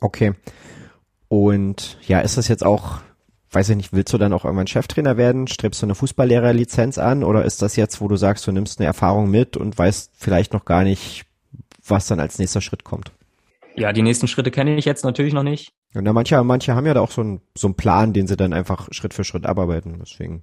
[0.00, 0.32] Okay.
[1.28, 2.98] Und ja, ist das jetzt auch,
[3.52, 5.46] weiß ich nicht, willst du dann auch irgendwann Cheftrainer werden?
[5.46, 7.22] Strebst du eine Fußballlehrerlizenz an?
[7.22, 10.52] Oder ist das jetzt, wo du sagst, du nimmst eine Erfahrung mit und weißt vielleicht
[10.52, 11.26] noch gar nicht,
[11.86, 13.12] was dann als nächster Schritt kommt?
[13.76, 15.72] Ja, die nächsten Schritte kenne ich jetzt natürlich noch nicht.
[15.94, 18.36] Und ja, manche, manche haben ja da auch so, ein, so einen Plan, den sie
[18.36, 19.98] dann einfach Schritt für Schritt abarbeiten.
[20.00, 20.42] Deswegen.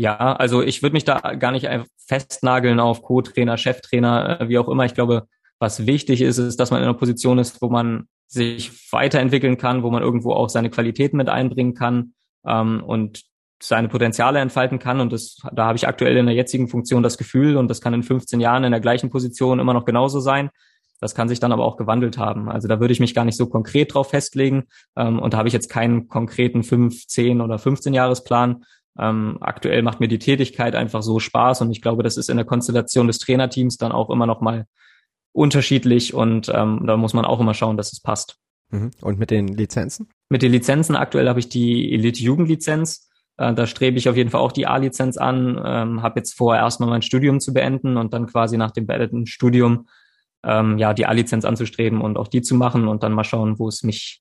[0.00, 1.68] Ja, also ich würde mich da gar nicht
[2.06, 4.86] festnageln auf Co-Trainer, Cheftrainer, äh, wie auch immer.
[4.86, 5.26] Ich glaube,
[5.58, 9.82] was wichtig ist, ist, dass man in einer Position ist, wo man sich weiterentwickeln kann,
[9.82, 12.14] wo man irgendwo auch seine Qualitäten mit einbringen kann
[12.46, 13.24] ähm, und
[13.62, 15.00] seine Potenziale entfalten kann.
[15.00, 17.92] Und das, da habe ich aktuell in der jetzigen Funktion das Gefühl, und das kann
[17.92, 20.48] in 15 Jahren in der gleichen Position immer noch genauso sein.
[20.98, 22.48] Das kann sich dann aber auch gewandelt haben.
[22.48, 24.64] Also da würde ich mich gar nicht so konkret drauf festlegen.
[24.96, 28.64] Ähm, und da habe ich jetzt keinen konkreten 5, 10 oder 15 Jahresplan,
[28.98, 32.36] ähm, aktuell macht mir die Tätigkeit einfach so Spaß und ich glaube, das ist in
[32.36, 34.66] der Konstellation des Trainerteams dann auch immer noch mal
[35.32, 38.38] unterschiedlich und ähm, da muss man auch immer schauen, dass es passt.
[38.70, 38.90] Mhm.
[39.00, 40.08] Und mit den Lizenzen?
[40.28, 43.08] Mit den Lizenzen aktuell habe ich die Elite-Jugendlizenz.
[43.36, 45.60] Äh, da strebe ich auf jeden Fall auch die A-Lizenz an.
[45.64, 49.26] Ähm, habe jetzt vor, erstmal mein Studium zu beenden und dann quasi nach dem beendeten
[49.26, 49.88] Studium
[50.44, 53.68] ähm, ja die A-Lizenz anzustreben und auch die zu machen und dann mal schauen, wo
[53.68, 54.20] es mich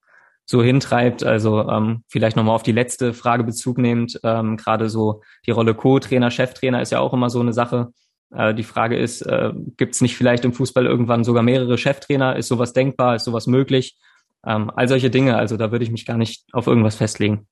[0.49, 1.23] so hintreibt.
[1.23, 5.75] Also ähm, vielleicht nochmal auf die letzte Frage Bezug nehmend, ähm, gerade so die Rolle
[5.75, 7.89] Co-Trainer, Cheftrainer ist ja auch immer so eine Sache.
[8.33, 12.35] Äh, die Frage ist, äh, gibt es nicht vielleicht im Fußball irgendwann sogar mehrere Cheftrainer?
[12.35, 13.15] Ist sowas denkbar?
[13.15, 13.99] Ist sowas möglich?
[14.43, 15.37] Ähm, all solche Dinge.
[15.37, 17.45] Also da würde ich mich gar nicht auf irgendwas festlegen.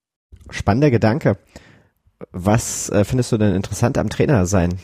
[0.49, 1.37] Spannender Gedanke.
[2.31, 4.79] Was äh, findest du denn interessant am Trainer sein?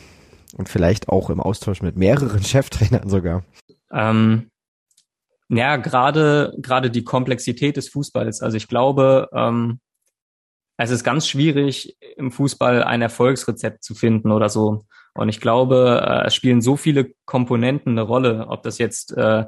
[0.56, 3.42] Und vielleicht auch im Austausch mit mehreren Cheftrainern sogar.
[3.90, 4.50] Ähm,
[5.48, 8.40] ja, gerade gerade die Komplexität des Fußballs.
[8.40, 9.80] Also ich glaube, ähm,
[10.76, 14.84] es ist ganz schwierig im Fußball ein Erfolgsrezept zu finden oder so.
[15.14, 19.44] Und ich glaube, äh, es spielen so viele Komponenten eine Rolle, ob das jetzt äh,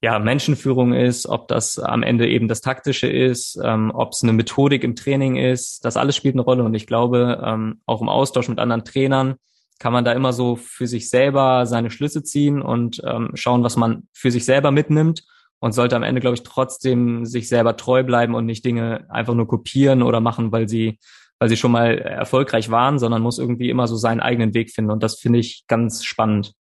[0.00, 4.32] ja Menschenführung ist, ob das am Ende eben das Taktische ist, ähm, ob es eine
[4.32, 5.84] Methodik im Training ist.
[5.84, 6.62] Das alles spielt eine Rolle.
[6.62, 9.36] Und ich glaube, ähm, auch im Austausch mit anderen Trainern
[9.82, 13.76] kann man da immer so für sich selber seine Schlüsse ziehen und ähm, schauen, was
[13.76, 15.24] man für sich selber mitnimmt
[15.58, 19.34] und sollte am Ende, glaube ich, trotzdem sich selber treu bleiben und nicht Dinge einfach
[19.34, 21.00] nur kopieren oder machen, weil sie,
[21.40, 24.92] weil sie schon mal erfolgreich waren, sondern muss irgendwie immer so seinen eigenen Weg finden.
[24.92, 26.52] Und das finde ich ganz spannend.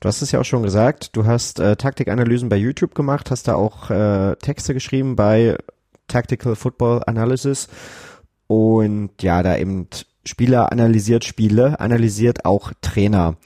[0.00, 3.48] Du hast es ja auch schon gesagt, du hast äh, Taktikanalysen bei YouTube gemacht, hast
[3.48, 5.56] da auch äh, Texte geschrieben bei
[6.08, 7.68] Tactical Football Analysis
[8.48, 9.88] und ja, da eben
[10.26, 13.36] Spieler analysiert Spiele, analysiert auch Trainer.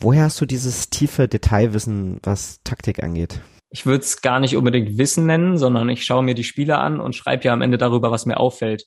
[0.00, 3.40] Woher hast du dieses tiefe Detailwissen, was Taktik angeht?
[3.70, 7.00] Ich würde es gar nicht unbedingt Wissen nennen, sondern ich schaue mir die Spiele an
[7.00, 8.84] und schreibe ja am Ende darüber, was mir auffällt.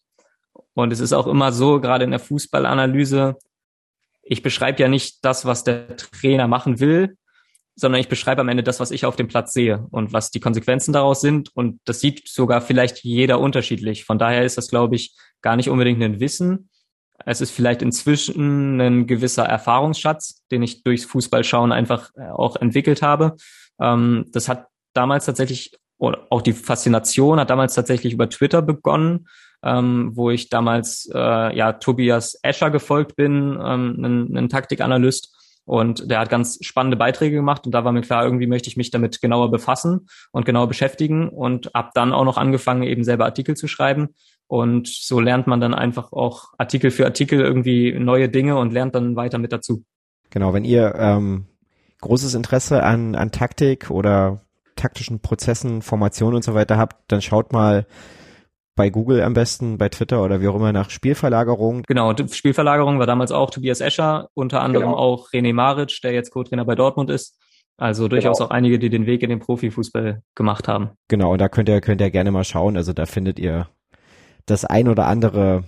[0.75, 3.38] Und es ist auch immer so, gerade in der Fußballanalyse,
[4.21, 7.17] ich beschreibe ja nicht das, was der Trainer machen will,
[7.75, 10.39] sondern ich beschreibe am Ende das, was ich auf dem Platz sehe und was die
[10.39, 11.49] Konsequenzen daraus sind.
[11.55, 14.05] Und das sieht sogar vielleicht jeder unterschiedlich.
[14.05, 16.69] Von daher ist das, glaube ich, gar nicht unbedingt ein Wissen.
[17.23, 23.01] Es ist vielleicht inzwischen ein gewisser Erfahrungsschatz, den ich durchs Fußballschauen einfach äh, auch entwickelt
[23.01, 23.38] habe.
[23.80, 29.28] Ähm, das hat damals tatsächlich, oder auch die Faszination hat damals tatsächlich über Twitter begonnen,
[29.63, 35.34] ähm, wo ich damals äh, ja Tobias Escher gefolgt bin, ähm, ein, Taktikanalyst
[35.65, 38.78] und der hat ganz spannende Beiträge gemacht und da war mir klar, irgendwie möchte ich
[38.78, 43.25] mich damit genauer befassen und genauer beschäftigen und habe dann auch noch angefangen, eben selber
[43.25, 44.10] Artikel zu schreiben.
[44.47, 48.95] Und so lernt man dann einfach auch Artikel für Artikel irgendwie neue Dinge und lernt
[48.95, 49.84] dann weiter mit dazu.
[50.29, 51.45] Genau, wenn ihr ähm,
[52.01, 54.41] großes Interesse an, an Taktik oder
[54.75, 57.88] taktischen Prozessen, Formationen und so weiter habt, dann schaut mal
[58.75, 61.84] bei Google am besten, bei Twitter oder wie auch immer nach Spielverlagerung.
[61.88, 64.97] Genau, Spielverlagerung war damals auch Tobias Escher, unter anderem genau.
[64.97, 67.39] auch René Maric, der jetzt Co-Trainer bei Dortmund ist.
[67.77, 68.47] Also durchaus genau.
[68.47, 70.91] auch einige, die den Weg in den Profifußball gemacht haben.
[71.08, 72.77] Genau, und da könnt ihr, könnt ihr gerne mal schauen.
[72.77, 73.67] Also da findet ihr
[74.45, 75.63] das ein oder andere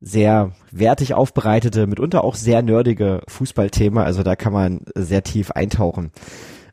[0.00, 4.02] sehr wertig aufbereitete, mitunter auch sehr nerdige Fußballthema.
[4.04, 6.12] Also da kann man sehr tief eintauchen.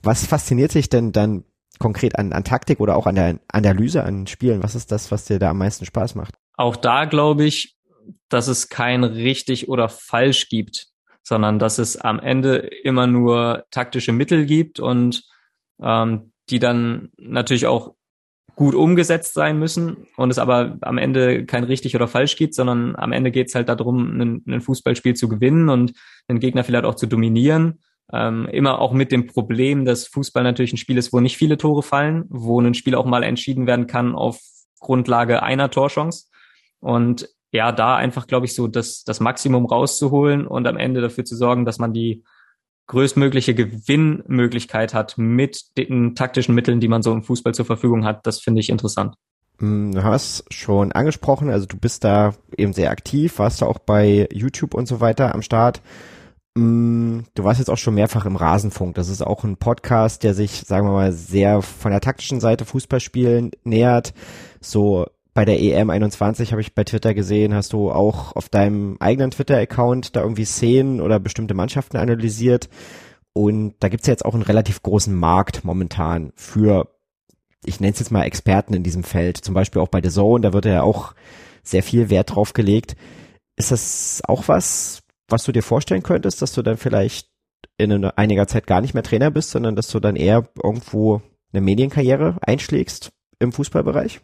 [0.03, 1.45] Was fasziniert sich denn dann
[1.79, 4.63] konkret an, an Taktik oder auch an der Analyse an Spielen?
[4.63, 6.35] Was ist das, was dir da am meisten Spaß macht?
[6.55, 7.77] Auch da glaube ich,
[8.29, 10.87] dass es kein richtig oder falsch gibt,
[11.23, 15.23] sondern dass es am Ende immer nur taktische Mittel gibt und
[15.81, 17.95] ähm, die dann natürlich auch
[18.61, 22.95] gut umgesetzt sein müssen und es aber am Ende kein richtig oder falsch gibt, sondern
[22.95, 25.93] am Ende geht es halt darum, ein, Fußballspiel zu gewinnen und
[26.29, 27.79] den Gegner vielleicht auch zu dominieren
[28.13, 31.57] ähm, immer auch mit dem Problem, dass Fußball natürlich ein Spiel ist, wo nicht viele
[31.57, 34.39] Tore fallen, wo ein Spiel auch mal entschieden werden kann auf
[34.79, 36.27] Grundlage einer Torchance.
[36.81, 41.25] Und ja, da einfach, glaube ich, so das, das Maximum rauszuholen und am Ende dafür
[41.25, 42.23] zu sorgen, dass man die
[42.87, 48.25] größtmögliche Gewinnmöglichkeit hat mit den taktischen Mitteln, die man so im Fußball zur Verfügung hat,
[48.27, 49.15] das finde ich interessant.
[49.59, 53.79] Hm, du hast schon angesprochen, also du bist da eben sehr aktiv, warst da auch
[53.79, 55.81] bei YouTube und so weiter am Start.
[56.55, 58.95] Mm, du warst jetzt auch schon mehrfach im Rasenfunk.
[58.95, 62.65] Das ist auch ein Podcast, der sich, sagen wir mal, sehr von der taktischen Seite
[62.65, 64.13] Fußballspielen nähert.
[64.59, 68.97] So bei der EM 21 habe ich bei Twitter gesehen, hast du auch auf deinem
[68.99, 72.69] eigenen Twitter-Account da irgendwie Szenen oder bestimmte Mannschaften analysiert.
[73.33, 76.89] Und da gibt's ja jetzt auch einen relativ großen Markt momentan für,
[77.63, 79.37] ich nenne es jetzt mal Experten in diesem Feld.
[79.37, 81.13] Zum Beispiel auch bei The Zone, da wird ja auch
[81.63, 82.97] sehr viel Wert drauf gelegt.
[83.55, 87.29] Ist das auch was, was du dir vorstellen könntest, dass du dann vielleicht
[87.77, 91.21] in einiger Zeit gar nicht mehr Trainer bist, sondern dass du dann eher irgendwo
[91.53, 94.19] eine Medienkarriere einschlägst im Fußballbereich?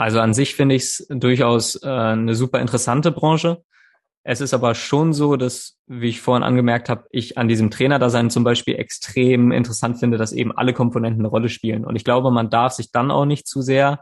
[0.00, 3.62] Also an sich finde ich es durchaus äh, eine super interessante Branche.
[4.22, 8.30] Es ist aber schon so, dass, wie ich vorhin angemerkt habe, ich an diesem Trainerdasein
[8.30, 11.84] zum Beispiel extrem interessant finde, dass eben alle Komponenten eine Rolle spielen.
[11.84, 14.00] Und ich glaube, man darf sich dann auch nicht zu sehr,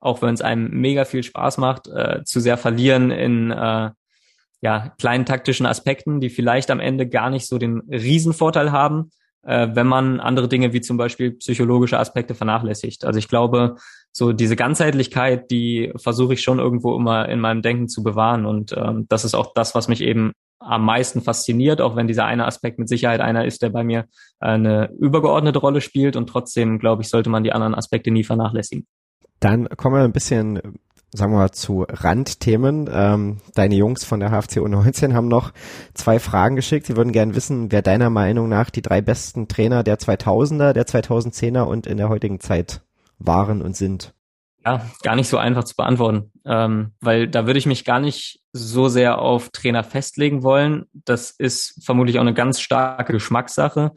[0.00, 3.90] auch wenn es einem mega viel Spaß macht, äh, zu sehr verlieren in äh,
[4.60, 9.12] ja, kleinen taktischen Aspekten, die vielleicht am Ende gar nicht so den Riesenvorteil haben,
[9.44, 13.06] äh, wenn man andere Dinge wie zum Beispiel psychologische Aspekte vernachlässigt.
[13.06, 13.76] Also ich glaube,
[14.12, 18.44] so diese Ganzheitlichkeit, die versuche ich schon irgendwo immer in meinem Denken zu bewahren.
[18.44, 22.26] Und ähm, das ist auch das, was mich eben am meisten fasziniert, auch wenn dieser
[22.26, 24.04] eine Aspekt mit Sicherheit einer ist, der bei mir
[24.38, 26.14] eine übergeordnete Rolle spielt.
[26.14, 28.86] Und trotzdem, glaube ich, sollte man die anderen Aspekte nie vernachlässigen.
[29.40, 30.60] Dann kommen wir ein bisschen
[31.14, 32.88] sagen wir mal, zu Randthemen.
[32.90, 35.52] Ähm, deine Jungs von der HFC U19 haben noch
[35.94, 36.86] zwei Fragen geschickt.
[36.86, 40.86] Sie würden gerne wissen, wer deiner Meinung nach die drei besten Trainer der 2000er, der
[40.86, 42.80] 2010er und in der heutigen Zeit
[43.26, 44.14] waren und sind.
[44.64, 48.40] Ja, gar nicht so einfach zu beantworten, ähm, weil da würde ich mich gar nicht
[48.52, 50.86] so sehr auf Trainer festlegen wollen.
[50.92, 53.92] Das ist vermutlich auch eine ganz starke Geschmackssache.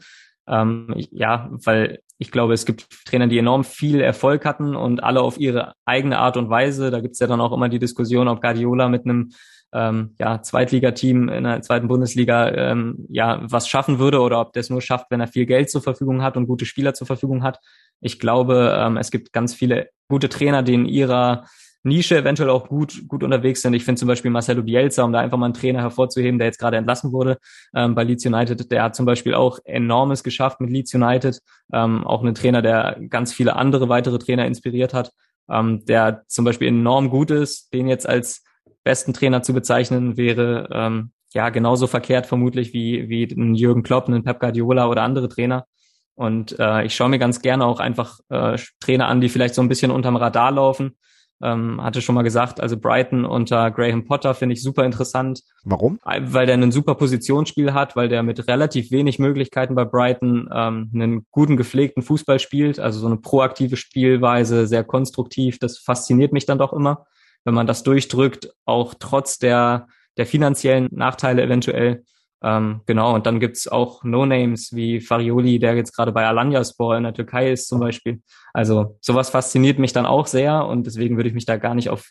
[0.48, 5.20] Ähm, ja, weil ich glaube, es gibt Trainer, die enorm viel Erfolg hatten und alle
[5.20, 6.90] auf ihre eigene Art und Weise.
[6.90, 9.32] Da gibt es ja dann auch immer die Diskussion, ob Guardiola mit einem
[9.72, 14.60] ähm, ja, Zweitligateam in der zweiten Bundesliga ähm, ja was schaffen würde oder ob der
[14.60, 17.42] es nur schafft, wenn er viel Geld zur Verfügung hat und gute Spieler zur Verfügung
[17.42, 17.58] hat.
[18.00, 21.44] Ich glaube, ähm, es gibt ganz viele gute Trainer, die in ihrer
[21.86, 23.72] Nische eventuell auch gut, gut unterwegs sind.
[23.74, 26.58] Ich finde zum Beispiel Marcelo Bielsa, um da einfach mal einen Trainer hervorzuheben, der jetzt
[26.58, 27.38] gerade entlassen wurde
[27.74, 31.40] ähm, bei Leeds United, der hat zum Beispiel auch enormes geschafft mit Leeds United.
[31.72, 35.12] Ähm, auch ein Trainer, der ganz viele andere weitere Trainer inspiriert hat,
[35.48, 38.42] ähm, der zum Beispiel enorm gut ist, den jetzt als
[38.86, 44.08] besten Trainer zu bezeichnen, wäre ähm, ja genauso verkehrt vermutlich wie, wie ein Jürgen Klopp,
[44.08, 45.66] ein Pep Guardiola oder andere Trainer.
[46.14, 49.60] Und äh, ich schaue mir ganz gerne auch einfach äh, Trainer an, die vielleicht so
[49.60, 50.96] ein bisschen unterm Radar laufen,
[51.42, 55.40] ähm, hatte schon mal gesagt, also Brighton unter Graham Potter finde ich super interessant.
[55.64, 55.98] Warum?
[56.04, 60.90] Weil der ein super Positionsspiel hat, weil der mit relativ wenig Möglichkeiten bei Brighton ähm,
[60.94, 65.58] einen guten, gepflegten Fußball spielt, also so eine proaktive Spielweise, sehr konstruktiv.
[65.58, 67.04] Das fasziniert mich dann doch immer,
[67.46, 69.86] wenn man das durchdrückt, auch trotz der,
[70.18, 72.02] der finanziellen Nachteile eventuell.
[72.42, 77.04] Ähm, genau, und dann gibt's auch No-Names wie Farioli, der jetzt gerade bei Alanyaspor in
[77.04, 78.20] der Türkei ist zum Beispiel.
[78.52, 81.88] Also sowas fasziniert mich dann auch sehr und deswegen würde ich mich da gar nicht
[81.88, 82.10] auf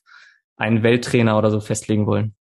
[0.56, 2.34] einen Welttrainer oder so festlegen wollen.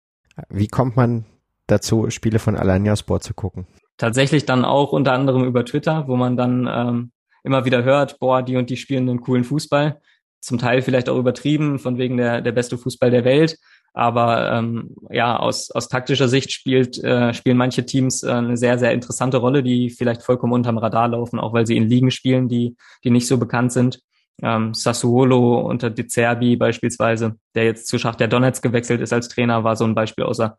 [0.49, 1.25] Wie kommt man
[1.65, 3.65] dazu, Spiele von Alanyaspor zu gucken?
[3.97, 7.12] Tatsächlich dann auch unter anderem über Twitter, wo man dann ähm,
[7.43, 9.99] immer wieder hört, boah, die und die spielen einen coolen Fußball.
[10.43, 13.58] Zum Teil vielleicht auch übertrieben, von wegen der, der beste Fußball der Welt.
[13.93, 18.79] Aber ähm, ja, aus, aus taktischer Sicht spielt, äh, spielen manche Teams äh, eine sehr,
[18.79, 22.49] sehr interessante Rolle, die vielleicht vollkommen unterm Radar laufen, auch weil sie in Ligen spielen,
[22.49, 23.99] die, die nicht so bekannt sind.
[24.41, 29.29] Ähm, Sassuolo unter De Zerbi beispielsweise, der jetzt zu Schacht der Donetsk gewechselt ist als
[29.29, 30.58] Trainer, war so ein Beispiel außer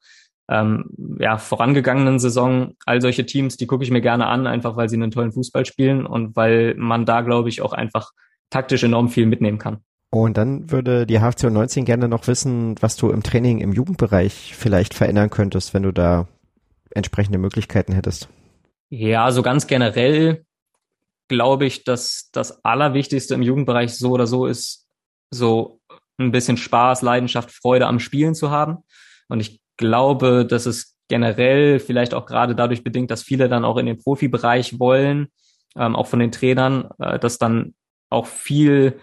[0.48, 2.74] ähm, ja, vorangegangenen Saison.
[2.86, 5.66] All solche Teams, die gucke ich mir gerne an, einfach weil sie einen tollen Fußball
[5.66, 8.12] spielen und weil man da, glaube ich, auch einfach
[8.54, 9.80] taktisch enorm viel mitnehmen kann.
[10.10, 14.54] Und dann würde die HFC 19 gerne noch wissen, was du im Training im Jugendbereich
[14.54, 16.28] vielleicht verändern könntest, wenn du da
[16.94, 18.28] entsprechende Möglichkeiten hättest.
[18.90, 20.44] Ja, so ganz generell
[21.26, 24.86] glaube ich, dass das Allerwichtigste im Jugendbereich so oder so ist,
[25.32, 25.80] so
[26.18, 28.84] ein bisschen Spaß, Leidenschaft, Freude am Spielen zu haben.
[29.28, 33.78] Und ich glaube, dass es generell vielleicht auch gerade dadurch bedingt, dass viele dann auch
[33.78, 35.26] in den Profibereich wollen,
[35.76, 37.74] ähm, auch von den Trainern, äh, dass dann
[38.14, 39.00] auch viel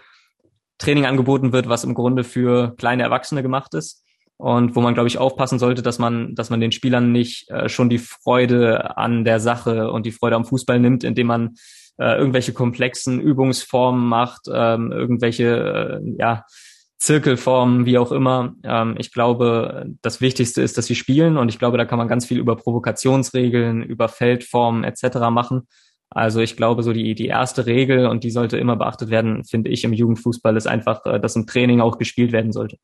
[0.78, 4.04] Training angeboten wird, was im Grunde für kleine Erwachsene gemacht ist
[4.36, 7.68] und wo man, glaube ich, aufpassen sollte, dass man, dass man den Spielern nicht äh,
[7.68, 11.54] schon die Freude an der Sache und die Freude am Fußball nimmt, indem man
[11.98, 16.44] äh, irgendwelche komplexen Übungsformen macht, ähm, irgendwelche, äh, ja,
[16.98, 18.54] Zirkelformen, wie auch immer.
[18.62, 22.06] Ähm, ich glaube, das Wichtigste ist, dass sie spielen und ich glaube, da kann man
[22.08, 25.18] ganz viel über Provokationsregeln, über Feldformen etc.
[25.30, 25.66] machen.
[26.14, 29.70] Also ich glaube, so die, die erste Regel, und die sollte immer beachtet werden, finde
[29.70, 32.76] ich im Jugendfußball, ist einfach, äh, dass im Training auch gespielt werden sollte.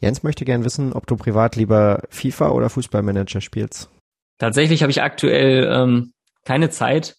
[0.00, 3.90] Jens möchte gern wissen, ob du privat lieber FIFA oder Fußballmanager spielst.
[4.38, 6.12] Tatsächlich habe ich aktuell ähm,
[6.44, 7.16] keine Zeit,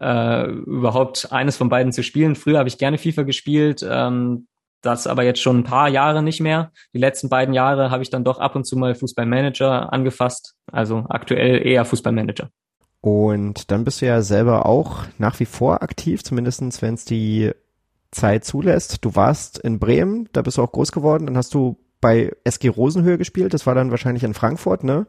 [0.00, 2.34] äh, überhaupt eines von beiden zu spielen.
[2.34, 4.46] Früher habe ich gerne FIFA gespielt, ähm,
[4.80, 6.72] das aber jetzt schon ein paar Jahre nicht mehr.
[6.92, 10.54] Die letzten beiden Jahre habe ich dann doch ab und zu mal Fußballmanager angefasst.
[10.70, 12.50] Also aktuell eher Fußballmanager.
[13.04, 17.50] Und dann bist du ja selber auch nach wie vor aktiv, zumindestens wenn es die
[18.12, 19.04] Zeit zulässt.
[19.04, 22.68] Du warst in Bremen, da bist du auch groß geworden, dann hast du bei SG
[22.68, 25.06] Rosenhöhe gespielt, das war dann wahrscheinlich in Frankfurt, ne?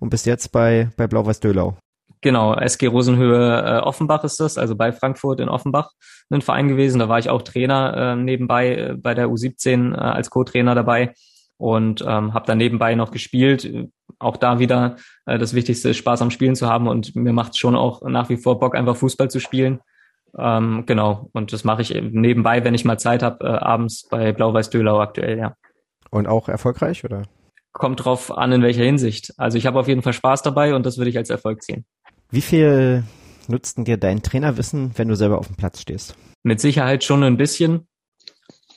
[0.00, 1.76] Und bist jetzt bei, bei Blau-Weiß-Dölau.
[2.20, 5.92] Genau, SG Rosenhöhe äh, Offenbach ist das, also bei Frankfurt in Offenbach
[6.30, 6.98] ein Verein gewesen.
[6.98, 11.14] Da war ich auch Trainer äh, nebenbei äh, bei der U17 äh, als Co-Trainer dabei
[11.58, 13.70] und ähm, habe dann nebenbei noch gespielt.
[14.18, 17.58] Auch da wieder äh, das Wichtigste ist Spaß am Spielen zu haben und mir macht
[17.58, 19.80] schon auch nach wie vor Bock, einfach Fußball zu spielen.
[20.38, 24.32] Ähm, genau, und das mache ich nebenbei, wenn ich mal Zeit habe, äh, abends bei
[24.32, 25.54] Blau-Weiß-Dölau aktuell, ja.
[26.10, 27.22] Und auch erfolgreich, oder?
[27.72, 29.34] Kommt drauf an, in welcher Hinsicht.
[29.36, 31.84] Also ich habe auf jeden Fall Spaß dabei und das würde ich als Erfolg sehen.
[32.30, 33.04] Wie viel
[33.48, 36.16] nutzt denn dir dein Trainerwissen, wenn du selber auf dem Platz stehst?
[36.42, 37.86] Mit Sicherheit schon ein bisschen.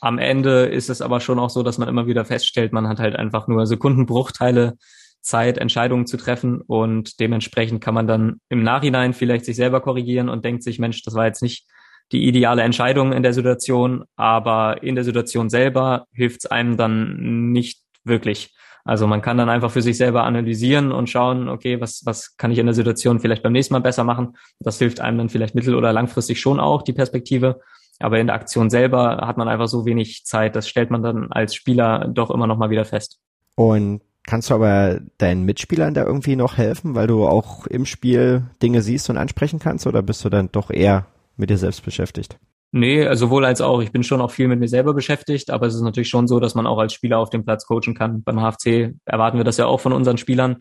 [0.01, 2.99] Am Ende ist es aber schon auch so, dass man immer wieder feststellt, man hat
[2.99, 4.77] halt einfach nur Sekundenbruchteile
[5.21, 10.29] Zeit, Entscheidungen zu treffen und dementsprechend kann man dann im Nachhinein vielleicht sich selber korrigieren
[10.29, 11.67] und denkt sich, Mensch, das war jetzt nicht
[12.12, 17.51] die ideale Entscheidung in der Situation, aber in der Situation selber hilft es einem dann
[17.51, 18.55] nicht wirklich.
[18.86, 22.51] Also man kann dann einfach für sich selber analysieren und schauen, okay, was, was kann
[22.51, 24.36] ich in der Situation vielleicht beim nächsten Mal besser machen.
[24.60, 27.60] Das hilft einem dann vielleicht mittel- oder langfristig schon auch, die Perspektive.
[27.99, 30.56] Aber in der Aktion selber hat man einfach so wenig Zeit.
[30.56, 33.19] Das stellt man dann als Spieler doch immer noch mal wieder fest.
[33.56, 38.44] Und kannst du aber deinen Mitspielern da irgendwie noch helfen, weil du auch im Spiel
[38.62, 39.88] Dinge siehst und ansprechen kannst?
[39.88, 42.38] Oder bist du dann doch eher mit dir selbst beschäftigt?
[42.71, 43.82] Nee, also sowohl als auch.
[43.82, 46.40] Ich bin schon auch viel mit mir selber beschäftigt, aber es ist natürlich schon so,
[46.40, 48.21] dass man auch als Spieler auf dem Platz coachen kann.
[48.23, 50.58] Beim HFC erwarten wir das ja auch von unseren Spielern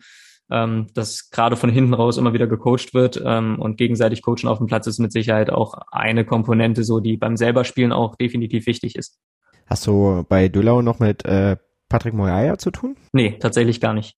[0.51, 4.57] ähm, dass gerade von hinten raus immer wieder gecoacht wird ähm, und gegenseitig coachen auf
[4.57, 8.65] dem Platz ist mit Sicherheit auch eine Komponente, so die beim selber Spielen auch definitiv
[8.65, 9.19] wichtig ist.
[9.67, 11.57] Hast du bei Döllau noch mit äh,
[11.89, 12.95] Patrick Moyaya zu tun?
[13.13, 14.15] Nee, tatsächlich gar nicht.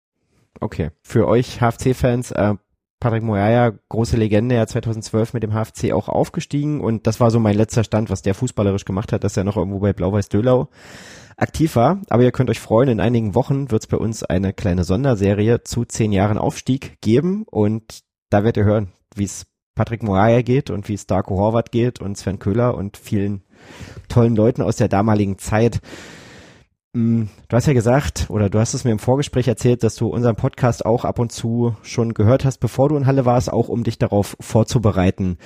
[0.59, 0.89] Okay.
[1.03, 2.55] Für euch HFC-Fans, äh,
[2.99, 7.39] Patrick Moyaya, große Legende, ja 2012 mit dem HFC auch aufgestiegen und das war so
[7.39, 10.67] mein letzter Stand, was der fußballerisch gemacht hat, dass er noch irgendwo bei Blau-Weiß Dölau
[11.37, 12.01] aktiv war.
[12.09, 15.63] Aber ihr könnt euch freuen, in einigen Wochen wird es bei uns eine kleine Sonderserie
[15.63, 19.45] zu zehn Jahren Aufstieg geben und da werdet ihr hören, wie es
[19.75, 23.43] Patrick Moyaya geht und wie es Darko Horvath geht und Sven Köhler und vielen
[24.09, 25.79] tollen Leuten aus der damaligen Zeit.
[26.93, 30.07] Mm, du hast ja gesagt, oder du hast es mir im Vorgespräch erzählt, dass du
[30.07, 33.69] unseren Podcast auch ab und zu schon gehört hast, bevor du in Halle warst, auch
[33.69, 35.37] um dich darauf vorzubereiten.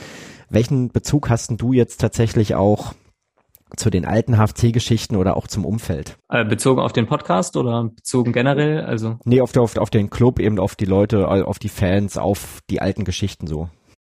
[0.49, 2.93] Welchen Bezug hast du jetzt tatsächlich auch
[3.75, 6.17] zu den alten HFC-Geschichten oder auch zum Umfeld?
[6.29, 8.81] Äh, bezogen auf den Podcast oder bezogen generell?
[8.81, 12.59] Also nee, auf, auf, auf den Club, eben auf die Leute, auf die Fans, auf
[12.69, 13.69] die alten Geschichten so.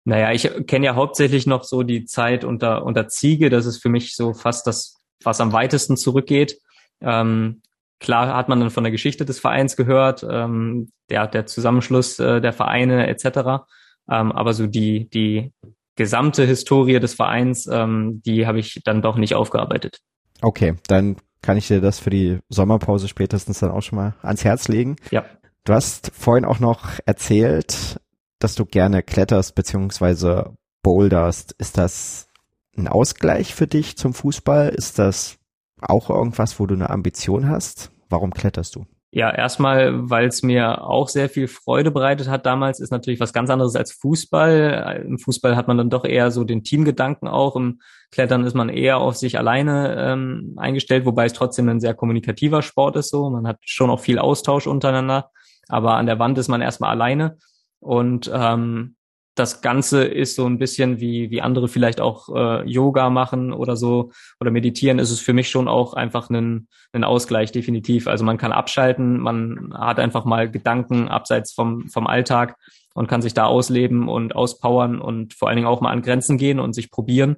[0.05, 3.51] Naja, ich kenne ja hauptsächlich noch so die Zeit unter, unter Ziege.
[3.51, 6.59] Das ist für mich so fast das, was am weitesten zurückgeht.
[7.01, 7.63] Ähm,
[8.01, 12.41] klar hat man dann von der Geschichte des Vereins gehört, ähm, der, der Zusammenschluss äh,
[12.41, 13.67] der Vereine etc.
[14.11, 15.53] Ähm, aber so die, die
[15.97, 19.99] gesamte Historie des Vereins, ähm, die habe ich dann doch nicht aufgearbeitet.
[20.43, 24.45] Okay, dann kann ich dir das für die Sommerpause spätestens dann auch schon mal ans
[24.45, 24.97] Herz legen.
[25.11, 25.25] Ja.
[25.65, 28.01] Du hast vorhin auch noch erzählt,
[28.39, 31.55] dass du gerne kletterst beziehungsweise boulderst.
[31.59, 32.29] Ist das
[32.77, 34.69] ein Ausgleich für dich zum Fußball?
[34.69, 35.39] Ist das
[35.81, 37.93] auch irgendwas, wo du eine Ambition hast?
[38.09, 38.87] Warum kletterst du?
[39.13, 43.33] Ja, erstmal, weil es mir auch sehr viel Freude bereitet hat damals, ist natürlich was
[43.33, 45.05] ganz anderes als Fußball.
[45.07, 47.57] Im Fußball hat man dann doch eher so den Teamgedanken auch.
[47.57, 51.95] Im Klettern ist man eher auf sich alleine ähm, eingestellt, wobei es trotzdem ein sehr
[51.95, 53.31] kommunikativer Sport ist so.
[53.31, 55.31] Man hat schon auch viel Austausch untereinander,
[55.69, 57.39] aber an der Wand ist man erstmal alleine.
[57.81, 58.97] Und ähm,
[59.37, 63.77] das Ganze ist so ein bisschen wie, wie andere vielleicht auch äh, Yoga machen oder
[63.77, 64.11] so
[64.41, 68.09] oder meditieren, ist es für mich schon auch einfach ein, ein Ausgleich, definitiv.
[68.09, 72.57] Also man kann abschalten, man hat einfach mal Gedanken abseits vom, vom Alltag
[72.95, 76.39] und kann sich da ausleben und auspowern und vor allen Dingen auch mal an Grenzen
[76.39, 77.37] gehen und sich probieren.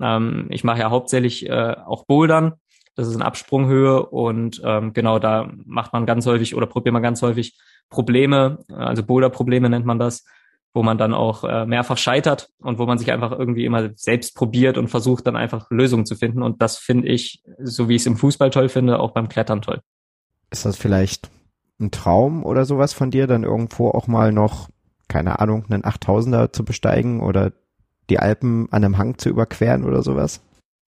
[0.00, 2.54] Ähm, ich mache ja hauptsächlich äh, auch Bouldern.
[2.96, 7.02] Das ist eine Absprunghöhe und ähm, genau da macht man ganz häufig oder probiert man
[7.02, 7.56] ganz häufig
[7.90, 10.24] Probleme, also Boulder-Probleme nennt man das,
[10.78, 14.36] wo man dann auch äh, mehrfach scheitert und wo man sich einfach irgendwie immer selbst
[14.36, 16.40] probiert und versucht dann einfach Lösungen zu finden.
[16.40, 19.60] Und das finde ich, so wie ich es im Fußball toll finde, auch beim Klettern
[19.60, 19.80] toll.
[20.50, 21.30] Ist das vielleicht
[21.80, 24.68] ein Traum oder sowas von dir, dann irgendwo auch mal noch,
[25.08, 27.50] keine Ahnung, einen 8000er zu besteigen oder
[28.08, 30.42] die Alpen an einem Hang zu überqueren oder sowas?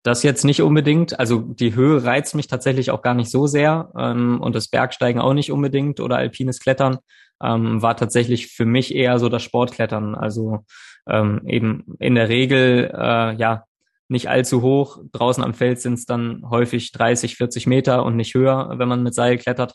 [0.02, 1.18] Das jetzt nicht unbedingt.
[1.18, 5.22] Also die Höhe reizt mich tatsächlich auch gar nicht so sehr ähm, und das Bergsteigen
[5.22, 6.98] auch nicht unbedingt oder alpines Klettern
[7.42, 10.14] ähm, war tatsächlich für mich eher so das Sportklettern.
[10.14, 10.64] Also
[11.08, 13.64] ähm, eben in der Regel äh, ja
[14.08, 14.98] nicht allzu hoch.
[15.12, 19.02] Draußen am Feld sind es dann häufig 30, 40 Meter und nicht höher, wenn man
[19.02, 19.74] mit Seil klettert.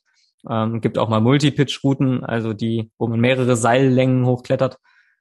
[0.49, 4.77] Ähm, gibt auch mal Multipitch-Routen, also die, wo man mehrere Seillängen hochklettert.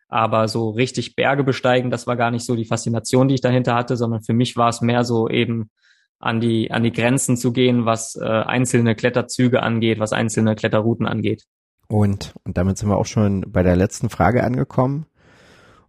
[0.08, 3.74] Aber so richtig Berge besteigen, das war gar nicht so die Faszination, die ich dahinter
[3.74, 5.70] hatte, sondern für mich war es mehr so eben
[6.18, 11.06] an die, an die Grenzen zu gehen, was äh, einzelne Kletterzüge angeht, was einzelne Kletterrouten
[11.06, 11.44] angeht.
[11.92, 15.04] Und, und damit sind wir auch schon bei der letzten Frage angekommen.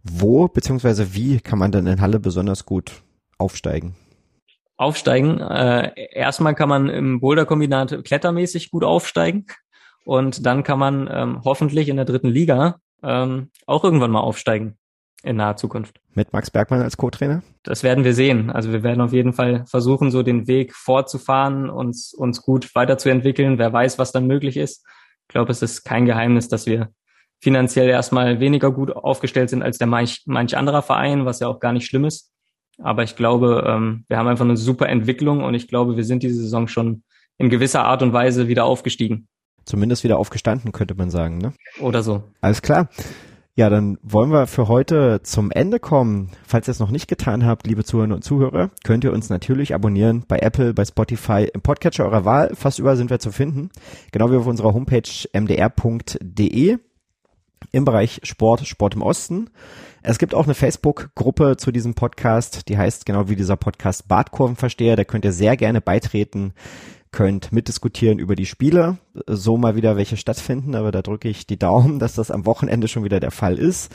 [0.02, 3.00] Wo beziehungsweise wie kann man denn in Halle besonders gut
[3.38, 3.94] aufsteigen?
[4.76, 5.40] Aufsteigen.
[5.40, 9.46] Äh, erstmal kann man im Boulderkombinat klettermäßig gut aufsteigen.
[10.04, 14.76] Und dann kann man ähm, hoffentlich in der dritten Liga ähm, auch irgendwann mal aufsteigen
[15.22, 16.02] in naher Zukunft.
[16.12, 17.42] Mit Max Bergmann als Co-Trainer?
[17.62, 18.50] Das werden wir sehen.
[18.50, 23.56] Also wir werden auf jeden Fall versuchen, so den Weg fortzufahren, uns, uns gut weiterzuentwickeln.
[23.56, 24.84] Wer weiß, was dann möglich ist.
[25.28, 26.90] Ich glaube, es ist kein Geheimnis, dass wir
[27.40, 31.60] finanziell erstmal weniger gut aufgestellt sind als der manch, manch anderer Verein, was ja auch
[31.60, 32.30] gar nicht schlimm ist.
[32.78, 36.22] Aber ich glaube, ähm, wir haben einfach eine super Entwicklung und ich glaube, wir sind
[36.22, 37.02] diese Saison schon
[37.38, 39.28] in gewisser Art und Weise wieder aufgestiegen
[39.64, 41.38] zumindest wieder aufgestanden, könnte man sagen.
[41.38, 41.52] Ne?
[41.80, 42.22] Oder so.
[42.40, 42.88] Alles klar.
[43.56, 46.32] Ja, dann wollen wir für heute zum Ende kommen.
[46.44, 49.76] Falls ihr es noch nicht getan habt, liebe Zuhörerinnen und Zuhörer, könnt ihr uns natürlich
[49.76, 52.50] abonnieren bei Apple, bei Spotify, im Podcatcher eurer Wahl.
[52.56, 53.70] Fast überall sind wir zu finden.
[54.10, 56.78] Genau wie auf unserer Homepage mdr.de
[57.70, 59.50] im Bereich Sport, Sport im Osten.
[60.02, 64.96] Es gibt auch eine Facebook-Gruppe zu diesem Podcast, die heißt genau wie dieser Podcast Badkurvenversteher.
[64.96, 66.54] Da könnt ihr sehr gerne beitreten
[67.14, 68.98] könnt mitdiskutieren über die Spiele,
[69.28, 72.88] so mal wieder welche stattfinden, aber da drücke ich die Daumen, dass das am Wochenende
[72.88, 73.92] schon wieder der Fall ist.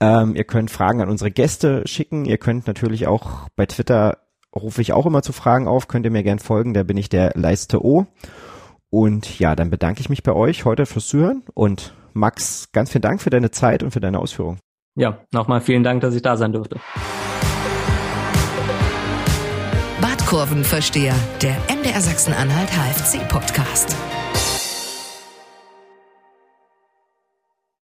[0.00, 4.18] Ähm, ihr könnt Fragen an unsere Gäste schicken, ihr könnt natürlich auch bei Twitter
[4.54, 7.08] rufe ich auch immer zu Fragen auf, könnt ihr mir gern folgen, da bin ich
[7.08, 8.06] der Leiste O.
[8.90, 13.02] Und ja, dann bedanke ich mich bei euch heute fürs Zuhören und Max, ganz vielen
[13.02, 14.60] Dank für deine Zeit und für deine Ausführungen.
[14.94, 16.78] Ja, nochmal vielen Dank, dass ich da sein durfte.
[20.28, 21.56] Kurvenversteher, der
[21.88, 24.17] MDR Sachsen-Anhalt HFC Podcast.